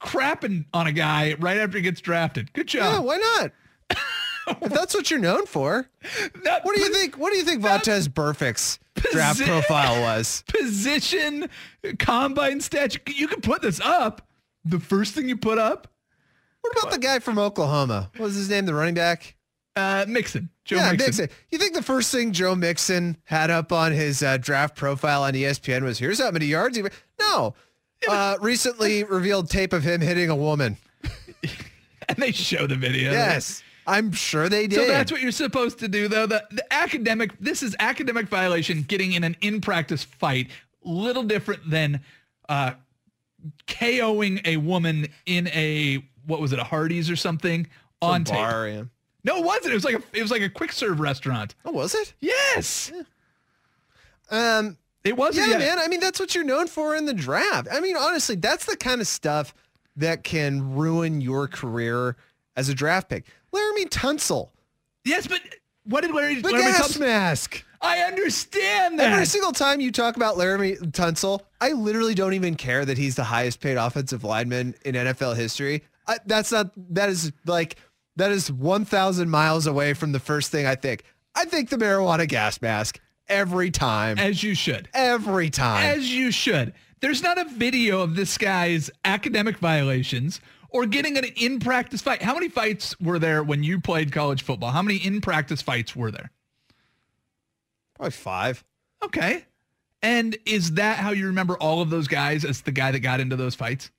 [0.00, 2.52] crapping on a guy right after he gets drafted.
[2.52, 2.92] Good job.
[2.92, 3.52] Yeah, why not?
[4.62, 5.88] if that's what you're known for.
[6.44, 7.16] That What do you think?
[7.16, 8.78] What do you think Vontaze Burfict's
[9.12, 10.42] draft profile was?
[10.48, 11.48] Position,
[11.98, 12.98] combine stats.
[13.16, 14.26] You- can put this up.
[14.64, 15.88] The first thing you put up,
[16.60, 18.10] What about the guy from Oklahoma?
[18.16, 18.66] What was his name?
[18.66, 19.36] The running back?
[19.76, 20.50] uh, Mixon.
[20.64, 21.06] Joe yeah, Mixon.
[21.06, 21.28] Mixon.
[21.50, 25.32] You think the first thing Joe Mixon had up on his uh, draft profile on
[25.32, 26.84] ESPN was here's how many yards he
[27.18, 27.54] No.
[28.08, 30.76] Uh, recently revealed tape of him hitting a woman.
[32.08, 33.12] And they show the video.
[33.12, 33.62] Yes.
[33.86, 34.76] I'm sure they did.
[34.76, 36.26] So that's what you're supposed to do, though.
[36.26, 40.48] The, the academic, this is academic violation, getting in an in-practice fight.
[40.82, 42.00] Little different than
[42.48, 42.72] uh,
[43.66, 47.66] KOing a woman in a what was it, a Hardee's or something
[48.02, 48.36] on tape.
[48.36, 48.82] bar, yeah.
[49.24, 49.72] No, it wasn't.
[49.72, 51.54] It was like a it was like a quick serve restaurant.
[51.64, 52.14] Oh, was it?
[52.20, 52.90] Yes,
[54.30, 55.48] Um, it wasn't.
[55.48, 55.76] yeah, yet.
[55.76, 55.78] man.
[55.78, 57.68] I mean, that's what you're known for in the draft.
[57.72, 59.52] I mean, honestly, that's the kind of stuff
[59.96, 62.16] that can ruin your career
[62.56, 63.24] as a draft pick.
[63.54, 64.50] Laremy Tunsil,
[65.04, 65.40] Yes, but
[65.84, 66.36] what did Larry?
[66.40, 67.64] the Larry gas Thompson- mask.
[67.82, 69.12] I understand that.
[69.12, 73.14] Every single time you talk about Laremy Tunsil, I literally don't even care that he's
[73.16, 75.82] the highest paid offensive lineman in NFL history.
[76.06, 77.76] I, that's not, that is like,
[78.16, 81.04] that is 1,000 miles away from the first thing I think.
[81.34, 84.18] I think the marijuana gas mask every time.
[84.18, 84.90] As you should.
[84.92, 85.82] Every time.
[85.98, 86.74] As you should.
[87.00, 92.22] There's not a video of this guy's academic violations or getting an in-practice fight.
[92.22, 94.70] How many fights were there when you played college football?
[94.70, 96.30] How many in-practice fights were there?
[97.94, 98.64] Probably five.
[99.02, 99.44] Okay.
[100.02, 103.20] And is that how you remember all of those guys as the guy that got
[103.20, 103.90] into those fights?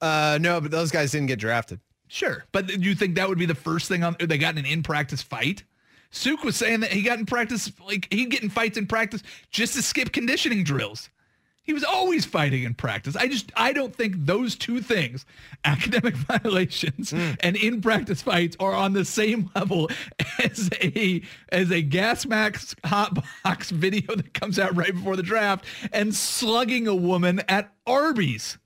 [0.00, 1.80] Uh, no, but those guys didn't get drafted.
[2.08, 2.44] Sure.
[2.52, 4.70] But do you think that would be the first thing on they got in an
[4.70, 5.64] in-practice fight?
[6.10, 9.22] Suk was saying that he got in practice, like he'd get in fights in practice
[9.50, 11.08] just to skip conditioning drills.
[11.64, 13.16] He was always fighting in practice.
[13.16, 15.24] I just, I don't think those two things,
[15.64, 19.90] academic violations and in practice fights are on the same level
[20.38, 25.22] as a, as a gas max hot box video that comes out right before the
[25.22, 28.58] draft and slugging a woman at Arby's.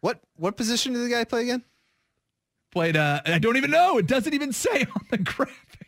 [0.00, 1.62] What, what position did the guy play again?
[2.72, 3.98] Played, uh, I don't even know.
[3.98, 5.83] It doesn't even say on the graphic.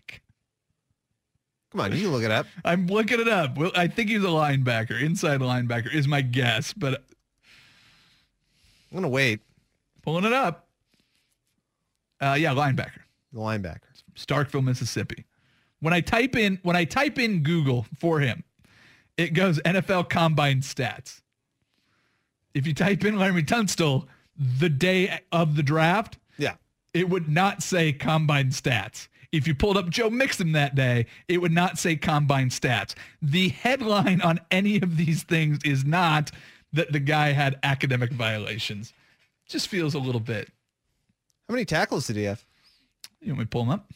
[1.77, 2.47] Come on, you can look it up.
[2.65, 3.59] I'm looking it up.
[3.59, 4.99] Well, I think he's a linebacker.
[4.99, 7.05] Inside linebacker is my guess, but
[8.91, 9.41] I'm going to wait.
[10.03, 10.69] pulling it up.
[12.19, 13.01] Uh, yeah, linebacker,
[13.35, 13.81] The linebacker.
[14.17, 15.27] Starkville, Mississippi.
[15.81, 18.43] When I type in when I type in Google for him,
[19.19, 21.21] it goes NFL Combine stats.
[22.55, 24.07] If you type in Larry Tunsil
[24.39, 26.55] the day of the draft, Yeah.
[26.95, 29.09] it would not say combine stats.
[29.37, 32.95] If you pulled up Joe Mixon that day, it would not say combine stats.
[33.21, 36.31] The headline on any of these things is not
[36.73, 38.95] that the guy had academic violations.
[39.47, 40.49] Just feels a little bit.
[41.49, 42.45] How many tackles did he have?
[43.21, 43.93] You want me to pull him up?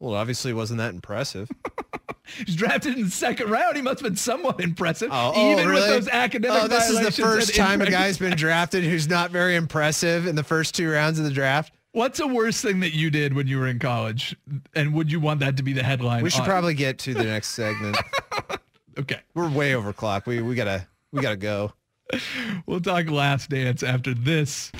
[0.00, 1.48] Well, it obviously wasn't that impressive.
[2.44, 3.76] He's drafted in the second round.
[3.76, 5.80] He must have been somewhat impressive, Oh, oh, even really?
[5.80, 9.30] with those academic Oh, this is the first time a guy's been drafted who's not
[9.30, 11.72] very impressive in the first two rounds of the draft.
[11.96, 14.36] What's the worst thing that you did when you were in college?
[14.74, 16.22] And would you want that to be the headline?
[16.22, 17.96] We should on- probably get to the next segment.
[18.98, 19.20] Okay.
[19.34, 20.26] We're way over clock.
[20.26, 21.74] We we gotta we gotta go.
[22.64, 24.70] We'll talk last dance after this.
[24.70, 24.78] The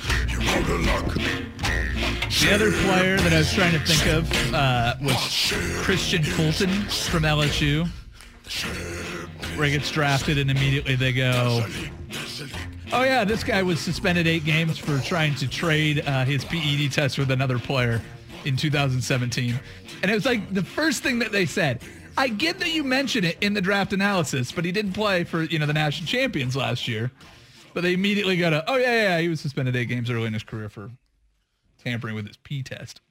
[2.51, 5.19] other player that I was trying to think of uh, was
[5.85, 6.71] Kristian Fulton
[7.11, 7.87] from LSU,
[9.59, 11.67] where he gets drafted and immediately they go,
[12.93, 16.93] Oh yeah, this guy was suspended eight games for trying to trade uh, his PED
[16.93, 18.01] test with another player
[18.45, 19.59] in 2017,
[20.03, 21.83] and it was like the first thing that they said.
[22.19, 25.43] I get that you mention it in the draft analysis, but he didn't play for
[25.43, 27.11] you know the national champions last year.
[27.75, 30.33] But they immediately go to, oh yeah, yeah, he was suspended eight games early in
[30.33, 30.91] his career for
[31.85, 33.03] tampering with his P test.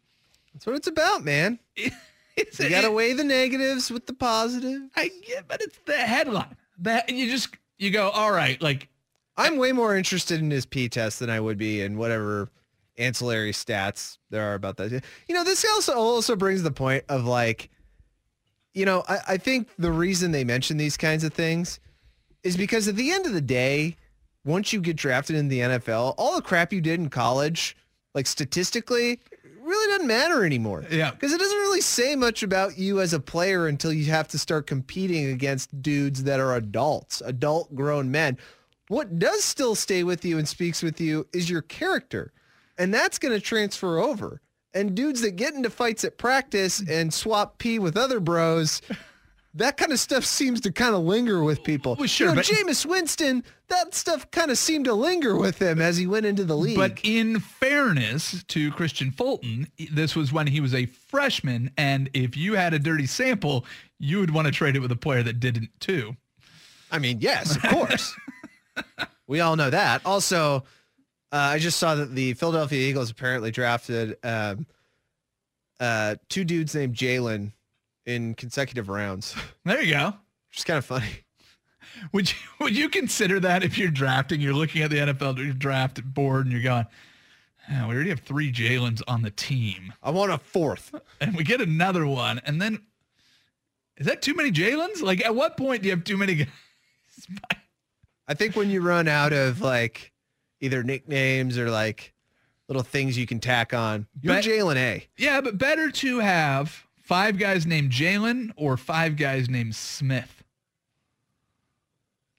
[0.53, 1.59] That's what it's about, man.
[2.37, 4.81] It's You got to weigh the negatives with the positive.
[4.93, 8.89] I get, but it's the headline that you just you go, all right, like
[9.37, 12.49] I'm way more interested in his P test than I would be in whatever
[12.97, 15.03] ancillary stats there are about that.
[15.27, 17.69] You know, this also also brings the point of like,
[18.73, 21.79] you know, I, I think the reason they mention these kinds of things
[22.43, 23.97] is because at the end of the day,
[24.45, 27.75] once you get drafted in the NFL, all the crap you did in college,
[28.13, 29.19] like statistically,
[29.61, 30.85] really doesn't matter anymore.
[30.89, 31.11] Yeah.
[31.11, 34.37] Because it doesn't really say much about you as a player until you have to
[34.39, 38.37] start competing against dudes that are adults, adult grown men.
[38.87, 42.31] What does still stay with you and speaks with you is your character.
[42.77, 44.41] And that's going to transfer over.
[44.73, 48.81] And dudes that get into fights at practice and swap pee with other bros,
[49.55, 51.95] that kind of stuff seems to kind of linger with people.
[51.97, 55.59] Well, sure, You know, but- Jameis Winston, that stuff kind of seemed to linger with
[55.59, 56.75] him as he went into the league.
[56.75, 62.35] But in fairness to Kristian Fulton, this was when he was a freshman, and if
[62.35, 63.65] you had a dirty sample,
[63.97, 66.17] you would want to trade it with a player that didn't too.
[66.91, 68.13] I mean, yes, of course.
[69.27, 70.05] we all know that.
[70.05, 70.57] Also,
[71.31, 74.65] uh, I just saw that the Philadelphia Eagles apparently drafted um,
[75.79, 77.51] uh, two dudes named Jalen
[78.05, 79.35] in consecutive rounds,
[79.65, 80.13] There you go.
[80.49, 81.07] which is kind of funny.
[82.11, 86.03] Would you would you consider that if you're drafting, you're looking at the NFL draft
[86.13, 86.85] board and you're going,
[87.69, 90.93] "Ah, we already have three Jalen's on the team, I want a fourth.
[91.21, 92.79] and we get another one, and then
[93.97, 95.01] is that too many Jalen's?
[95.01, 96.47] Like, at what point do you have too many guys?
[98.27, 100.11] I think when you run out of like
[100.61, 102.13] either nicknames or like
[102.67, 105.07] little things you can tack on, you're Bet- Jalen A.
[105.17, 110.43] Yeah, but better to have five guys named Jalen or five guys named Smith.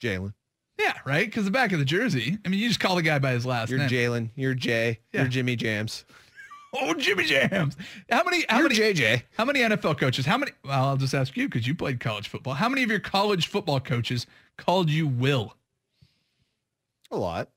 [0.00, 0.34] Jalen.
[0.78, 1.26] Yeah, right.
[1.26, 2.38] Because the back of the jersey.
[2.44, 3.80] I mean, you just call the guy by his last name.
[3.80, 4.10] You're name.
[4.10, 4.30] Jalen.
[4.34, 5.00] You're Jay.
[5.12, 5.22] Yeah.
[5.22, 6.04] You're Jimmy Jams.
[6.74, 7.76] oh, Jimmy Jams.
[8.10, 8.44] How many?
[8.48, 8.80] How You're many?
[8.94, 9.22] JJ.
[9.38, 10.26] How many NFL coaches?
[10.26, 10.52] How many?
[10.64, 12.54] Well, I'll just ask you because you played college football.
[12.54, 14.26] How many of your college football coaches
[14.58, 15.54] called you Will?
[17.10, 17.50] A lot.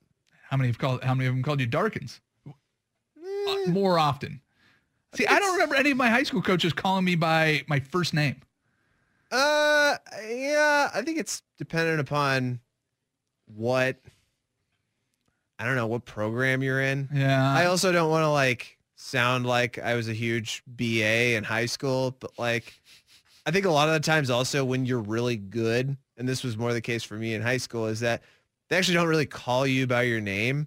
[0.48, 1.04] How many have called?
[1.04, 2.20] How many of them called you Darkins?
[2.46, 4.40] Uh, more often.
[5.14, 8.14] See, I don't remember any of my high school coaches calling me by my first
[8.14, 8.42] name.
[9.30, 9.96] Uh,
[10.28, 12.60] yeah, I think it's dependent upon
[13.46, 13.96] what
[15.58, 17.08] I don't know what program you're in.
[17.12, 17.52] Yeah.
[17.52, 21.66] I also don't want to like sound like I was a huge BA in high
[21.66, 22.72] school, but like
[23.46, 26.56] I think a lot of the times also when you're really good, and this was
[26.56, 28.22] more the case for me in high school, is that
[28.70, 30.66] they actually don't really call you by your name.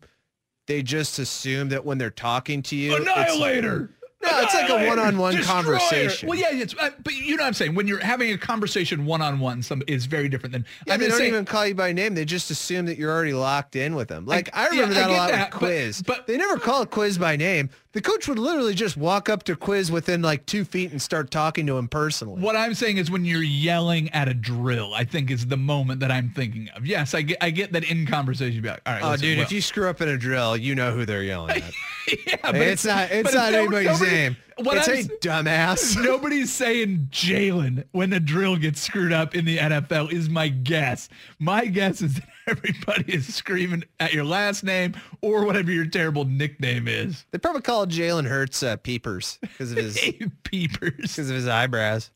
[0.67, 3.89] They just assume that when they're talking to you, it's- Annihilator.
[4.21, 5.63] No, it's like a one-on-one Destroyer.
[5.63, 6.29] conversation.
[6.29, 7.75] Well, yeah, it's, uh, but you know what I'm saying.
[7.75, 10.65] When you're having a conversation one-on-one, some is very different than.
[10.87, 12.15] Yeah, I'm they don't saying, even call you by name.
[12.15, 14.25] They just assume that you're already locked in with them.
[14.25, 16.01] Like I, yeah, remember I that a lot that, with but- Quiz.
[16.03, 17.69] but- they never call a Quiz by name.
[17.93, 21.29] The coach would literally just walk up to Quiz within like two feet and start
[21.29, 22.41] talking to him personally.
[22.41, 25.99] What I'm saying is when you're yelling at a drill, I think is the moment
[25.99, 26.88] that I'm thinking of.
[26.88, 28.53] Yes, I get I get that in conversation.
[28.56, 30.17] You'd be like, all right, Oh, listen, dude, Will." if you screw up in a
[30.17, 31.73] drill, you know who they're yelling at.
[32.27, 33.12] yeah, but it's, not.
[33.12, 34.38] It's but not no- anybody's nobody- name.
[34.57, 35.95] What it's I'm a dumbass.
[36.03, 41.09] Nobody's saying Jalen when the drill gets screwed up in the NFL is my guess.
[41.39, 46.25] My guess is that everybody is screaming at your last name or whatever your terrible
[46.25, 47.25] nickname is.
[47.31, 49.97] They probably call Jalen Hurts uh, Peepers because of his
[50.43, 50.91] peepers.
[50.97, 52.11] because of his eyebrows.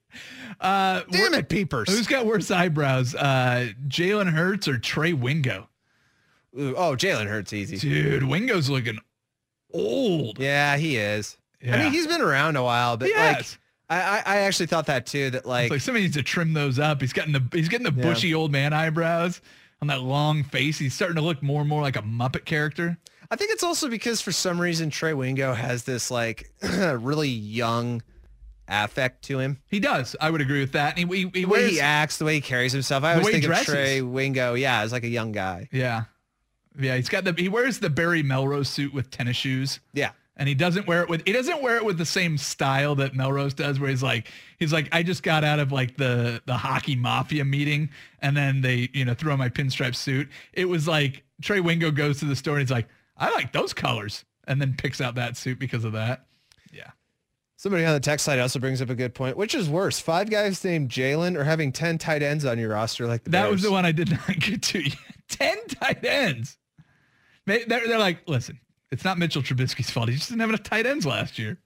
[0.59, 1.89] Uh, Damn it, Peepers.
[1.89, 5.69] Who's got worse eyebrows, uh, Jalen Hurts or Trey Wingo?
[6.57, 7.77] Ooh, oh, Jalen Hurts easy.
[7.77, 8.97] Dude, Wingo's looking
[9.73, 10.39] old.
[10.39, 11.37] Yeah, he is.
[11.63, 13.57] I mean, he's been around a while, but Yes.
[13.89, 15.29] like, I, I I actually thought that too.
[15.31, 17.01] That like, It's like somebody needs to trim those up.
[17.01, 18.03] He's getting the he's getting the Yeah.
[18.09, 19.41] bushy old man eyebrows
[19.81, 20.77] on that long face.
[20.77, 22.97] He's starting to look more and more like a Muppet character.
[23.31, 28.01] I think it's also because for some reason Trey Wingo has this like really young
[28.67, 29.59] affect to him.
[29.67, 30.15] He does.
[30.19, 30.97] I would agree with that.
[30.97, 33.03] And he, he, he The way wears, he acts, the way he carries himself.
[33.03, 33.57] I always think of.
[33.65, 35.69] Trey Wingo, yeah, as like a young guy.
[35.71, 36.03] yeah,
[36.79, 36.95] yeah.
[36.97, 39.79] He's got the he wears the Barry Melrose suit with tennis shoes.
[39.93, 40.11] Yeah.
[40.39, 43.15] And he doesn't wear it with he doesn't wear it with the same style that
[43.15, 44.27] Melrose does, where he's like
[44.59, 48.61] he's like I just got out of like the the hockey mafia meeting, and then
[48.61, 50.29] they you know threw on my pinstripe suit.
[50.53, 53.73] It was like Trey Wingo goes to the store and he's like I like those
[53.73, 56.27] colors, and then picks out that suit because of that.
[56.71, 56.91] Yeah.
[57.55, 59.37] Somebody on the tech side also brings up a good point.
[59.37, 63.07] Which is worse, five guys named Jalen or having 10 tight ends on your roster
[63.07, 64.83] like the That was the one I did not get to.
[64.83, 64.97] yet.
[65.27, 66.59] Ten tight ends.
[67.47, 68.59] They're, they're like, listen,
[68.91, 70.09] it's not Mitchell Trubisky's fault.
[70.09, 71.57] He just didn't have enough tight ends last year.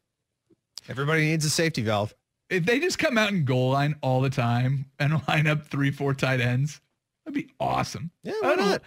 [0.90, 2.14] Everybody needs a safety valve.
[2.50, 5.92] If they just come out in goal line all the time and line up three,
[5.92, 6.82] four tight ends,
[7.26, 8.12] that'd be awesome.
[8.24, 8.82] Yeah, why don't-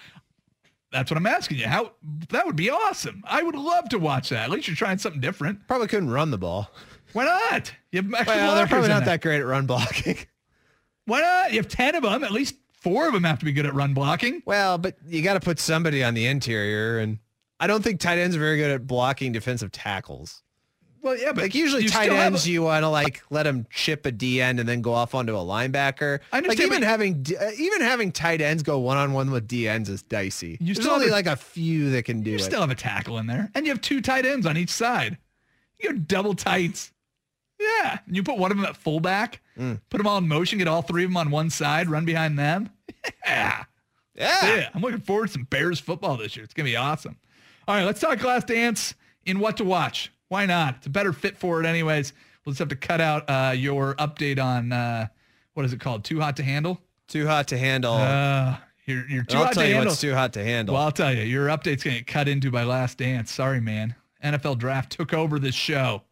[0.93, 1.67] That's what I'm asking you.
[1.67, 1.93] How
[2.31, 3.23] that would be awesome.
[3.27, 4.45] I would love to watch that.
[4.45, 5.67] At least you're trying something different.
[5.67, 6.71] Probably couldn't run the ball.
[7.15, 7.73] Why not?
[7.93, 9.15] You have extra Well, they're probably not there.
[9.15, 10.19] that great at run blocking.
[11.07, 11.53] Why not?
[11.53, 12.25] You have 10 of them.
[12.25, 14.43] At least four of them have to be good at run blocking.
[14.47, 17.19] Well, but you got to put somebody on the interior, and
[17.61, 20.43] I don't think tight ends are very good at blocking defensive tackles.
[21.03, 23.67] Well, yeah, but Like usually you tight ends, a- you want to like let them
[23.71, 26.21] chip a D end and then go off onto a linebacker.
[26.33, 26.47] I understand.
[26.49, 29.91] Like even having uh, even having tight ends go one on one with D ends
[29.91, 30.57] is dicey.
[30.61, 32.43] You There's only a- like a few that can do you it.
[32.43, 33.51] still have a tackle in there.
[33.55, 35.19] And you have two tight ends on each side.
[35.79, 36.91] You have double tights.
[37.61, 37.99] Yeah.
[38.07, 39.81] And you put one of them at fullback, Mm.
[39.91, 42.39] put them all in motion, get all three of them on one side, run behind
[42.39, 42.71] them.
[43.27, 43.65] Yeah.
[44.15, 44.57] yeah.
[44.57, 44.69] Yeah.
[44.75, 46.45] I'm looking forward to some Bears football this year.
[46.45, 47.17] It's going to be awesome.
[47.67, 50.13] All right, let's talk Last Dance in what to watch.
[50.29, 50.77] Why not?
[50.79, 52.13] It's a better fit for it anyways.
[52.45, 55.07] We'll just have to cut out uh, your update on, uh,
[55.55, 56.05] what is it called?
[56.05, 56.81] Too Hot to Handle?
[57.07, 57.95] Too hot to handle.
[57.95, 59.91] Uh, you're, you're too I'll hot tell to you handle.
[59.91, 60.75] what's too hot to handle.
[60.75, 63.31] Well, I'll tell you, your update's going to get cut into by Last Dance.
[63.31, 63.95] Sorry, man.
[64.23, 66.03] NFL Draft took over this show.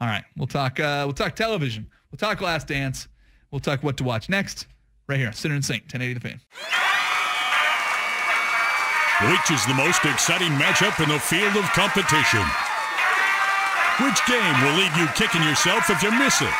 [0.00, 0.80] All right, we'll talk.
[0.80, 1.86] Uh, we'll talk television.
[2.10, 3.08] We'll talk Last Dance.
[3.50, 4.66] We'll talk what to watch next.
[5.06, 6.40] Right here, Sinner and Saint, 1080 The Fan.
[9.30, 12.42] Which is the most exciting matchup in the field of competition?
[14.02, 16.56] Which game will leave you kicking yourself if you miss it?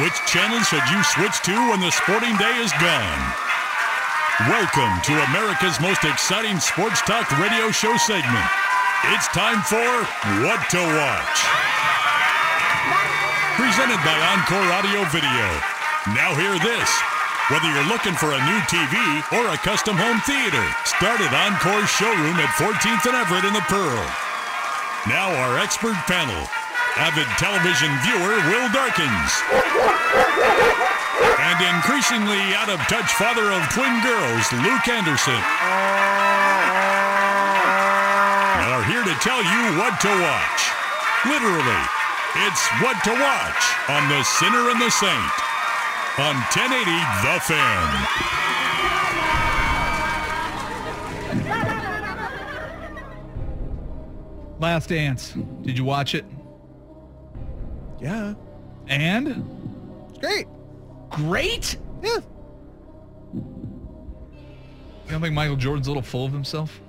[0.00, 3.22] Which channel should you switch to when the sporting day is gone?
[4.48, 8.48] Welcome to America's most exciting sports talk radio show segment.
[9.12, 9.84] It's time for
[10.40, 11.38] What to Watch.
[13.60, 15.46] Presented by Encore Audio Video.
[16.16, 17.13] Now hear this.
[17.52, 18.96] Whether you're looking for a new TV
[19.36, 23.60] or a custom home theater, start at Encore's showroom at 14th and Everett in the
[23.68, 24.00] Pearl.
[25.04, 26.40] Now our expert panel.
[26.96, 29.28] Avid television viewer Will Darkins.
[31.36, 35.36] And increasingly out of touch father of twin girls Luke Anderson.
[38.72, 40.60] Are here to tell you what to watch.
[41.28, 41.82] Literally,
[42.48, 45.53] it's what to watch on The Sinner and the Saint
[46.18, 46.90] on 1080
[47.22, 49.04] The Fan.
[54.60, 55.34] Last Dance.
[55.62, 56.24] Did you watch it?
[58.00, 58.34] yeah.
[58.86, 59.42] And
[60.20, 60.46] Great.
[61.10, 61.76] great.
[62.02, 62.18] Yeah.
[63.34, 66.80] You don't think Michael Jordan's a little full of himself?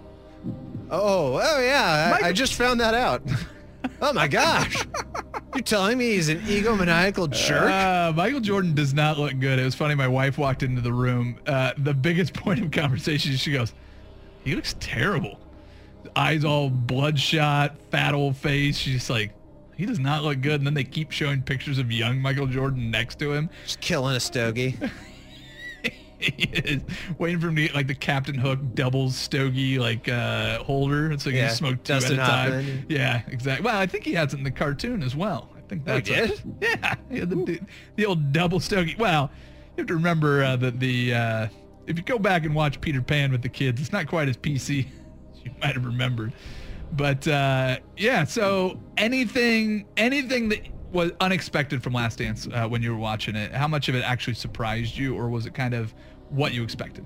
[0.92, 2.06] Oh, oh yeah.
[2.08, 3.22] I, Michael- I just found that out.
[4.02, 4.76] oh my gosh.
[5.56, 7.72] You're telling me he's an egomaniacal jerk?
[7.72, 9.58] Uh, Michael Jordan does not look good.
[9.58, 9.96] It was funny.
[9.96, 11.40] My wife walked into the room.
[11.48, 13.74] Uh, the biggest point of conversation, she goes,
[14.44, 15.40] he looks terrible.
[16.14, 18.78] Eyes all bloodshot, fat old face.
[18.78, 19.32] She's just like,
[19.78, 20.60] he does not look good.
[20.60, 23.50] And then they keep showing pictures of young Michael Jordan next to him.
[23.64, 24.78] Just killing a stogie.
[26.20, 26.82] he is
[27.18, 31.30] waiting for him to get like the Captain Hook doubles stogie like uh, holder, so
[31.30, 32.52] he Yeah, can smoke two Dustin at a time.
[32.54, 32.86] Hoffman.
[32.90, 33.66] Yeah, exactly.
[33.66, 35.50] Well, I think he has it in the cartoon as well.
[35.58, 36.42] I think Oh, that's a- did?
[36.62, 37.60] yeah, had the,
[37.96, 38.96] the old double stogie.
[38.98, 39.32] Well,
[39.78, 41.48] you have to remember uh, that the uh,
[41.88, 44.38] if you go back and watch Peter Pan with the kids, it's not quite as
[44.38, 44.88] PC
[45.34, 46.34] as you might have remembered.
[46.92, 50.60] But uh, yeah, so anything anything that
[50.96, 54.04] was unexpected from Last Dance uh, when you were watching it, how much of it
[54.04, 55.94] actually surprised you, or was it kind of
[56.30, 57.06] what you expected?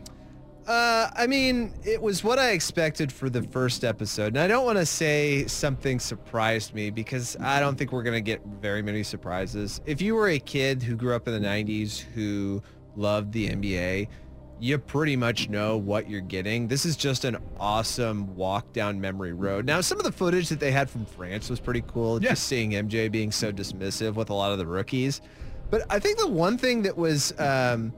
[0.67, 4.28] Uh, I mean, it was what I expected for the first episode.
[4.28, 8.17] And I don't want to say something surprised me because I don't think we're going
[8.17, 9.82] to get very many surprises.
[9.88, 12.62] If you were a kid who grew up in the 90s who
[12.95, 14.08] loved the NBA,
[14.59, 16.67] you pretty much know what you're getting.
[16.67, 19.65] This is just an awesome walk down memory road.
[19.65, 22.21] Now, some of the footage that they had from France was pretty cool.
[22.21, 22.29] Yeah.
[22.31, 25.21] Just seeing MJ being so dismissive with a lot of the rookies.
[25.69, 27.33] But I think the one thing that was...
[27.39, 27.93] Um,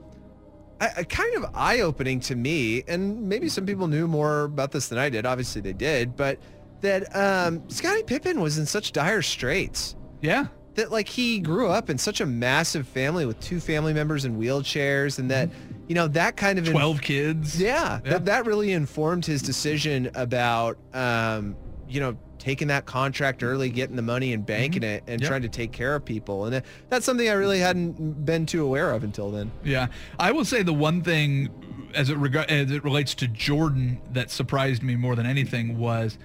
[0.80, 4.88] I, I- kind of eye-opening to me, and maybe some people knew more about this
[4.88, 5.26] than I did.
[5.26, 6.40] Obviously, they did, but
[6.82, 11.90] that um, Scottie Pippen was in such dire straits Yeah, that like he grew up
[11.90, 15.50] in such a massive family with two family members in wheelchairs, and that
[15.88, 17.60] you know that kind of inf- twelve kids.
[17.60, 18.12] yeah, Yeah.
[18.12, 21.56] That, that really informed his decision about, um,
[21.90, 25.28] you know, taking that contract early, getting the money and banking it, and Yep.
[25.30, 26.46] trying to take care of people.
[26.46, 29.52] And that- that's something I really hadn't been too aware of until then.
[29.64, 29.88] Yeah,
[30.18, 31.50] I will say the one thing
[31.94, 36.18] as it reg- as it relates to Jordan that surprised me more than anything was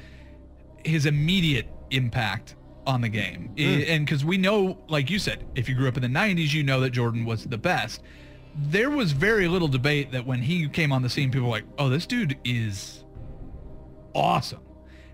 [0.84, 2.54] his immediate impact
[2.86, 3.50] on the game.
[3.56, 3.60] Hmm.
[3.62, 6.52] I- And because we know, like you said, if you grew up in the 90s,
[6.54, 8.02] you know that Jordan was the best.
[8.54, 11.64] There was very little debate that when he came on the scene, people were like,
[11.78, 13.04] oh, this dude is
[14.14, 14.60] awesome.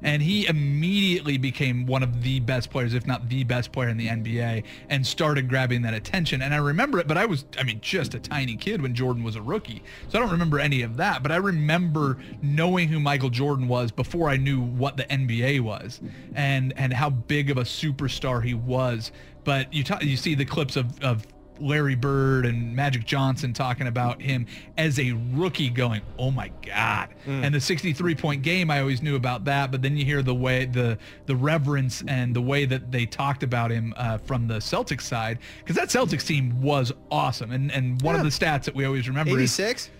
[0.03, 3.96] And he immediately became one of the best players, if not the best player in
[3.96, 6.42] the NBA, and started grabbing that attention.
[6.42, 9.22] And I remember it, but I was, I mean, just a tiny kid when Jordan
[9.22, 9.82] was a rookie.
[10.09, 11.22] So I don't remember any of that.
[11.22, 16.00] But I remember knowing who Michael Jordan was before I knew what the NBA was
[16.34, 19.12] and and how big of a superstar he was.
[19.44, 21.26] But you, ta- you see the clips of, of
[21.61, 24.46] Larry Bird and Magic Johnson talking about him
[24.76, 27.11] as a rookie going, oh my God.
[27.26, 27.44] Mm.
[27.44, 29.70] And the 63 point game, I always knew about that.
[29.70, 33.42] But then you hear the way, the, the reverence and the way that they talked
[33.42, 37.53] about him uh, from the Celtics side, because that Celtics team was awesome.
[37.53, 38.22] And, and one Yeah.
[38.22, 39.50] of the stats that we always remember is,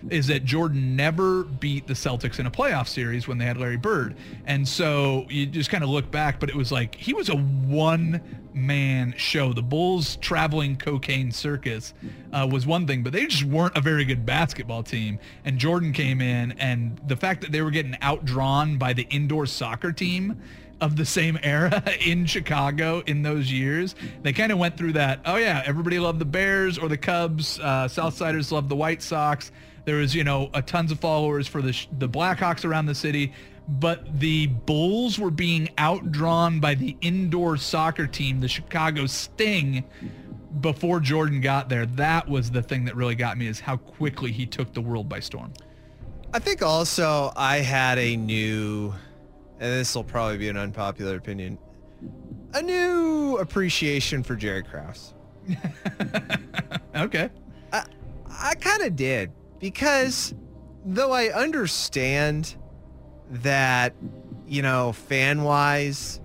[0.09, 3.77] is that Jordan never beat the Celtics in a playoff series when they had Larry
[3.77, 4.15] Bird.
[4.45, 7.35] And so you just kind of look back, but it was like he was a
[7.37, 8.21] one
[8.53, 9.53] man show.
[9.53, 11.93] The Bulls traveling cocaine circus
[12.31, 15.19] uh, was one thing, but they just weren't a very good basketball team.
[15.45, 19.45] And Jordan came in, and the fact that they were getting outdrawn by the indoor
[19.45, 20.41] soccer team
[20.81, 23.95] of the same era in Chicago in those years.
[24.21, 25.21] They kind of went through that.
[25.25, 27.59] Oh yeah, everybody loved the Bears or the Cubs.
[27.59, 29.51] Uh, Southsiders loved the White Sox.
[29.85, 33.33] There was you know a tons of followers for the the Blackhawks around the city,
[33.67, 39.83] but the Bulls were being outdrawn by the indoor soccer team, the Chicago Sting.
[40.61, 44.31] Before Jordan got there, that was the thing that really got me is how quickly
[44.31, 45.51] he took the world by storm.
[46.33, 48.93] I think also I had a new,
[49.59, 51.57] and this will probably be an unpopular opinion,
[52.53, 55.13] a new appreciation for Jerry Krause.
[56.95, 57.29] Okay.
[57.71, 57.85] I,
[58.29, 60.33] I kind of did because
[60.85, 62.55] though I understand
[63.41, 63.93] that,
[64.47, 66.19] you know, fan wise,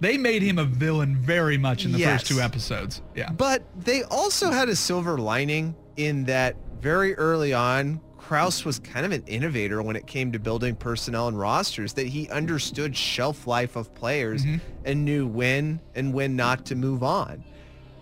[0.00, 2.22] They made him a villain very much in the Yes.
[2.22, 3.00] first two episodes.
[3.14, 3.30] Yeah.
[3.30, 9.06] but they also had a silver lining in that very early on, Krause was kind
[9.06, 13.46] of an innovator when it came to building personnel and rosters, that he understood shelf
[13.46, 14.56] life of players mm-hmm.
[14.84, 17.42] and knew when and when not to move on.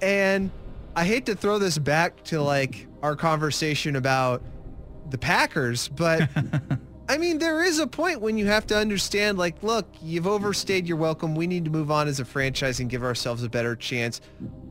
[0.00, 0.50] And
[0.96, 4.42] I hate to throw this back to like our conversation about
[5.10, 6.28] the Packers, but
[7.08, 10.86] I mean, there is a point when you have to understand, like, look, you've overstayed
[10.86, 11.34] your welcome.
[11.34, 14.20] We need to move on as a franchise and give ourselves a better chance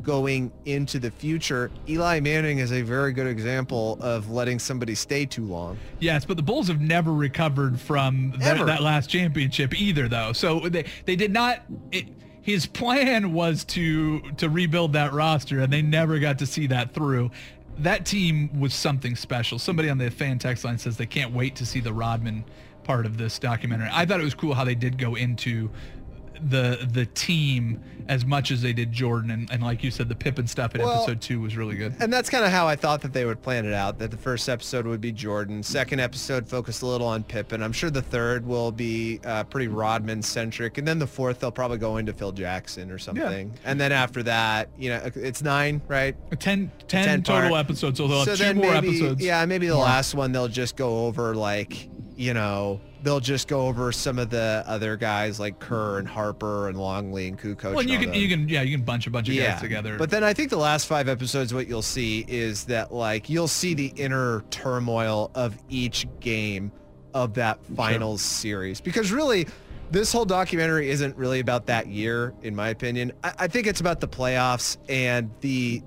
[0.01, 1.69] going into the future.
[1.88, 5.77] Eli Manning is a very good example of letting somebody stay too long.
[5.99, 10.34] Yes, but the Bulls have never recovered from that, that last championship either, though.
[10.34, 11.61] So they they did not.
[11.91, 12.07] It,
[12.41, 16.93] his plan was to to rebuild that roster, and they never got to see that
[16.93, 17.29] through.
[17.82, 19.57] That team was something special.
[19.57, 22.45] Somebody on the fan text line says they can't wait to see the Rodman
[22.84, 23.89] part of this documentary.
[23.91, 25.69] I thought it was cool how they did go into
[26.49, 30.15] the the team as much as they did Jordan, and, and like you said, the
[30.15, 31.95] Pippen stuff in Well, episode two was really good.
[31.99, 34.17] And that's kind of how I thought that they would plan it out, that the
[34.17, 35.63] first episode would be Jordan.
[35.63, 37.63] Second episode focused a little on Pippen.
[37.63, 40.77] I'm sure the third will be uh, pretty Rodman-centric.
[40.77, 43.53] And then the fourth, they'll probably go into Phil Jackson or something.
[43.63, 46.15] And then after that, you know, it's nine, right?
[46.37, 47.65] 10, 10, 10 total part.
[47.65, 49.23] episodes, so they'll have so two more maybe, episodes.
[49.23, 49.83] Yeah, maybe the more.
[49.83, 51.89] last one they'll just go over like,
[52.22, 56.69] you know, they'll just go over some of the other guys like Kerr and Harper
[56.69, 57.72] and Longley and Kukoc.
[57.72, 59.97] Well, and you can you can yeah you can bunch a bunch of guys together.
[59.97, 63.47] But then I think the last five episodes, what you'll see is that like you'll
[63.47, 66.72] see the inner turmoil of each game
[67.15, 68.80] of that finals series.
[68.82, 69.47] Because really,
[69.89, 73.13] this whole documentary isn't really about that year, in my opinion.
[73.24, 75.82] I, I think it's about the playoffs and the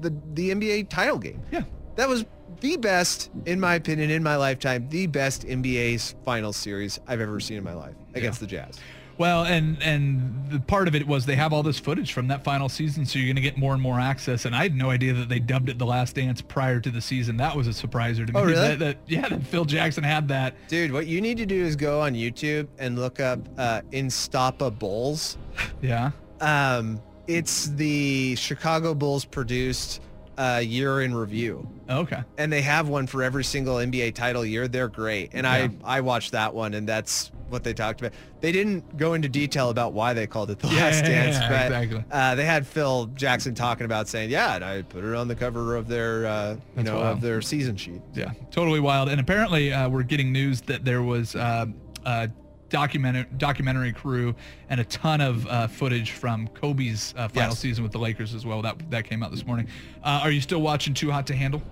[0.00, 1.40] the the NBA title game.
[1.52, 1.62] yeah,
[1.94, 2.24] That was
[2.60, 7.40] the best, in my opinion, in my lifetime, the best NBA's final series I've ever
[7.40, 8.78] seen in my life against the Jazz.
[9.18, 12.44] well, and and the part of it was they have all this footage from that
[12.44, 14.44] final season, so you're going to get more and more access.
[14.44, 17.00] And I had no idea that they dubbed it "The Last Dance" prior to the
[17.00, 17.36] season.
[17.38, 18.38] That was a surpriser to me.
[18.40, 18.54] Oh, really?
[18.56, 20.54] That, that- yeah, that Phil Jackson had that.
[20.68, 24.76] Dude, what you need to do is go on YouTube and look up uh, Instapa
[24.78, 25.36] Bulls.
[25.82, 26.10] Yeah.
[26.40, 30.00] Um, it's the Chicago Bulls produced
[30.38, 32.22] uh, year in review, Okay.
[32.38, 34.68] and they have one for every single NBA title year.
[34.68, 35.68] They're great, and Yeah.
[35.84, 38.12] I I watched that one, and that's what they talked about.
[38.40, 41.38] They didn't go into detail about why they called it the Yeah, Last yeah, Dance,
[41.38, 42.04] but exactly.
[42.10, 45.36] uh, they had Phil Jackson talking about saying, "Yeah, and I put it on the
[45.36, 47.16] cover of their uh, you That's know wild.
[47.16, 49.08] of their season sheet." Yeah, totally wild.
[49.08, 51.66] And apparently, uh, we're getting news that there was uh,
[52.04, 52.28] a
[52.68, 54.34] documentary documentary crew
[54.68, 57.58] and a ton of uh, footage from Kobe's uh, final Yes.
[57.58, 58.62] season with the Lakers as well.
[58.62, 59.68] That that came out this morning.
[60.02, 61.62] Uh, are you still watching Too Hot to Handle?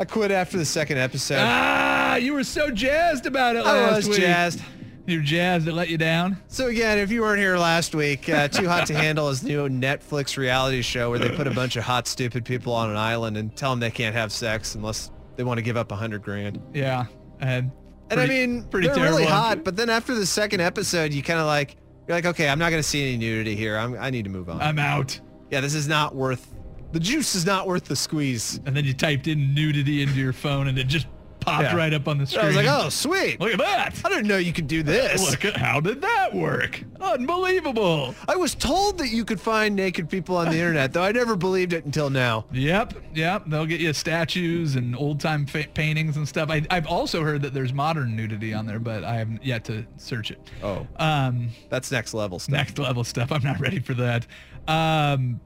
[0.00, 1.38] I quit after the second episode.
[1.40, 4.18] Ah, you were so jazzed about it I was week.
[4.18, 4.60] jazzed.
[5.06, 5.68] You're jazzed.
[5.68, 6.38] It let you down.
[6.48, 9.68] So again, if you weren't here last week, uh, Too Hot to Handle is new
[9.68, 13.36] Netflix reality show where they put a bunch of hot, stupid people on an island
[13.36, 16.22] and tell them they can't have sex unless they want to give up a hundred
[16.22, 16.60] grand.
[16.72, 17.04] Yeah,
[17.38, 17.70] and
[18.10, 19.64] And I mean, pretty they're really hot.
[19.64, 21.76] But then after the second episode, you kind of like
[22.06, 23.76] you're like, okay, I'm not going to see any nudity here.
[23.76, 24.60] I'm, I need to move on.
[24.60, 25.18] I'm out.
[25.50, 26.54] yeah, this is not worth
[26.92, 27.34] the juice.
[27.34, 28.60] Is not worth the squeeze.
[28.66, 31.06] And then you typed in nudity into your phone and it just
[31.44, 31.76] popped Yeah.
[31.76, 32.44] right up on the screen.
[32.44, 33.40] I was like, oh, sweet.
[33.40, 34.00] Look at that.
[34.04, 35.30] I didn't know you could do this.
[35.30, 36.82] Look at how did that work?
[37.00, 38.14] Unbelievable.
[38.26, 41.36] I was told that you could find naked people on the internet, though I never
[41.36, 42.46] believed it until now.
[42.52, 43.44] Yep, yep.
[43.46, 46.50] They'll get you statues and old time fa- paintings and stuff.
[46.50, 49.84] I, I've also heard that there's modern nudity on there, but I haven't yet to
[49.96, 50.38] search it.
[50.62, 52.52] Oh, Um, that's next level stuff.
[52.52, 53.30] next level stuff.
[53.32, 54.26] I'm not ready for that.
[54.66, 55.40] Um,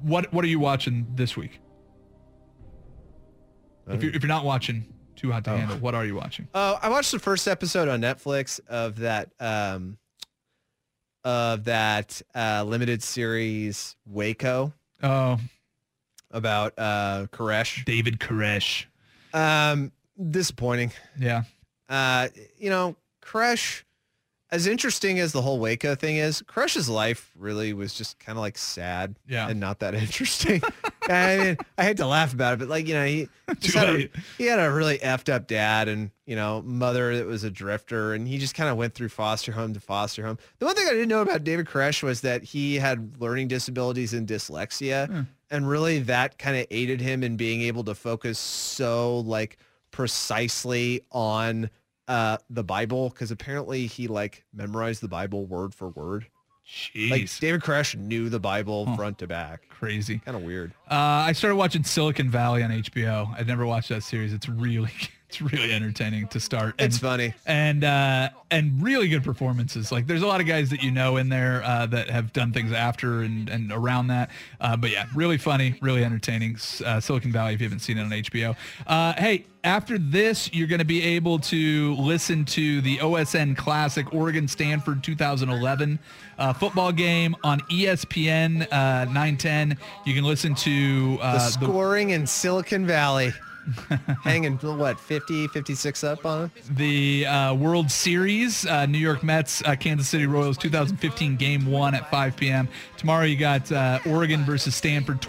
[0.00, 1.60] what What are you watching this week?
[3.88, 4.86] If you're, if you're not watching
[5.22, 6.48] Too Hot to Handle, what are you watching?
[6.52, 9.96] Uh, I watched the first episode on Netflix of that um,
[11.22, 15.38] of that uh, limited series Waco Oh,
[16.32, 17.84] about uh, Koresh.
[17.84, 18.86] David Koresh.
[19.32, 19.92] Um,
[20.30, 20.90] disappointing.
[21.18, 21.44] Yeah.
[21.88, 23.84] Uh, you know, Koresh,
[24.52, 28.42] as interesting as the whole Waco thing is, Koresh's life really was just kind of
[28.42, 29.48] like sad Yeah.
[29.48, 30.60] and not that interesting.
[31.08, 33.28] I mean, I hate to laugh about it, but like, you know, he,
[33.74, 37.42] had a, he had a really effed up dad and, you know, mother that was
[37.44, 40.38] a drifter and he just kind of went through foster home to foster home.
[40.58, 44.12] The one thing I didn't know about David Koresh was that he had learning disabilities
[44.12, 45.08] and dyslexia.
[45.08, 45.20] Hmm.
[45.50, 49.56] And really that kind of aided him in being able to focus so like
[49.90, 51.70] precisely on
[52.08, 56.26] uh, the Bible because apparently he like memorized the Bible word for word.
[56.66, 57.10] Jeez.
[57.10, 59.68] Like David Koresh knew the Bible front to back.
[59.68, 60.18] Crazy.
[60.18, 60.72] Kind of weird.
[60.90, 63.36] Uh, I started watching Silicon Valley on HBO.
[63.36, 64.32] I'd never watched that series.
[64.32, 64.92] It's really,
[65.32, 66.74] it's really entertaining to start.
[66.78, 67.32] And, It's funny.
[67.46, 69.90] and uh, and really good performances.
[69.90, 72.52] Like there's a lot of guys that you know in there uh, that have done
[72.52, 74.30] things after and, and around that.
[74.60, 76.58] Uh, but yeah, really funny, really entertaining.
[76.84, 78.54] Uh, Silicon Valley, if you haven't seen it on HBO.
[78.86, 84.12] Uh, hey, after this, you're going to be able to listen to the OSN Classic
[84.12, 85.98] Oregon Stanford 2011
[86.36, 89.78] uh, football game on ESPN uh, 910.
[90.04, 93.32] You can listen to uh, the scoring in Silicon Valley.
[94.24, 99.76] Hanging, what, 50, 56 up on the uh, World Series, uh, New York Mets, uh,
[99.76, 102.68] Kansas City Royals 2015 Game 1 at 5 p.m.
[102.96, 105.20] Tomorrow you got uh, Oregon versus Stanford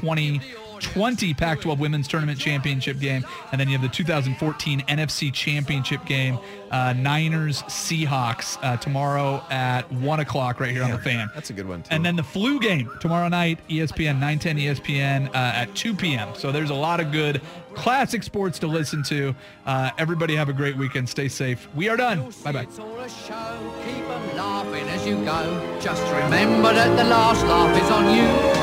[0.84, 3.26] 2020 Pac-12 Women's Tournament Championship game.
[3.52, 6.38] And then you have the 2014 NFC Championship game,
[6.72, 11.30] uh, Niners Seahawks uh, tomorrow at 1 o'clock right here on the fan.
[11.34, 11.90] That's a good one, too.
[11.92, 16.30] And then the flu game tomorrow night, ESPN 910 ESPN uh, at 2 p.m.
[16.36, 17.42] So there's a lot of good
[17.74, 19.34] classic sports to listen to.
[19.66, 21.10] Uh, everybody have a great weekend.
[21.10, 21.68] Stay safe.
[21.76, 22.32] We are done.
[22.44, 22.64] Bye bye.
[22.64, 23.74] It's all a show.
[23.86, 25.80] Keep 'em laughing as you go.
[25.82, 28.63] Just remember that the last laugh is on you.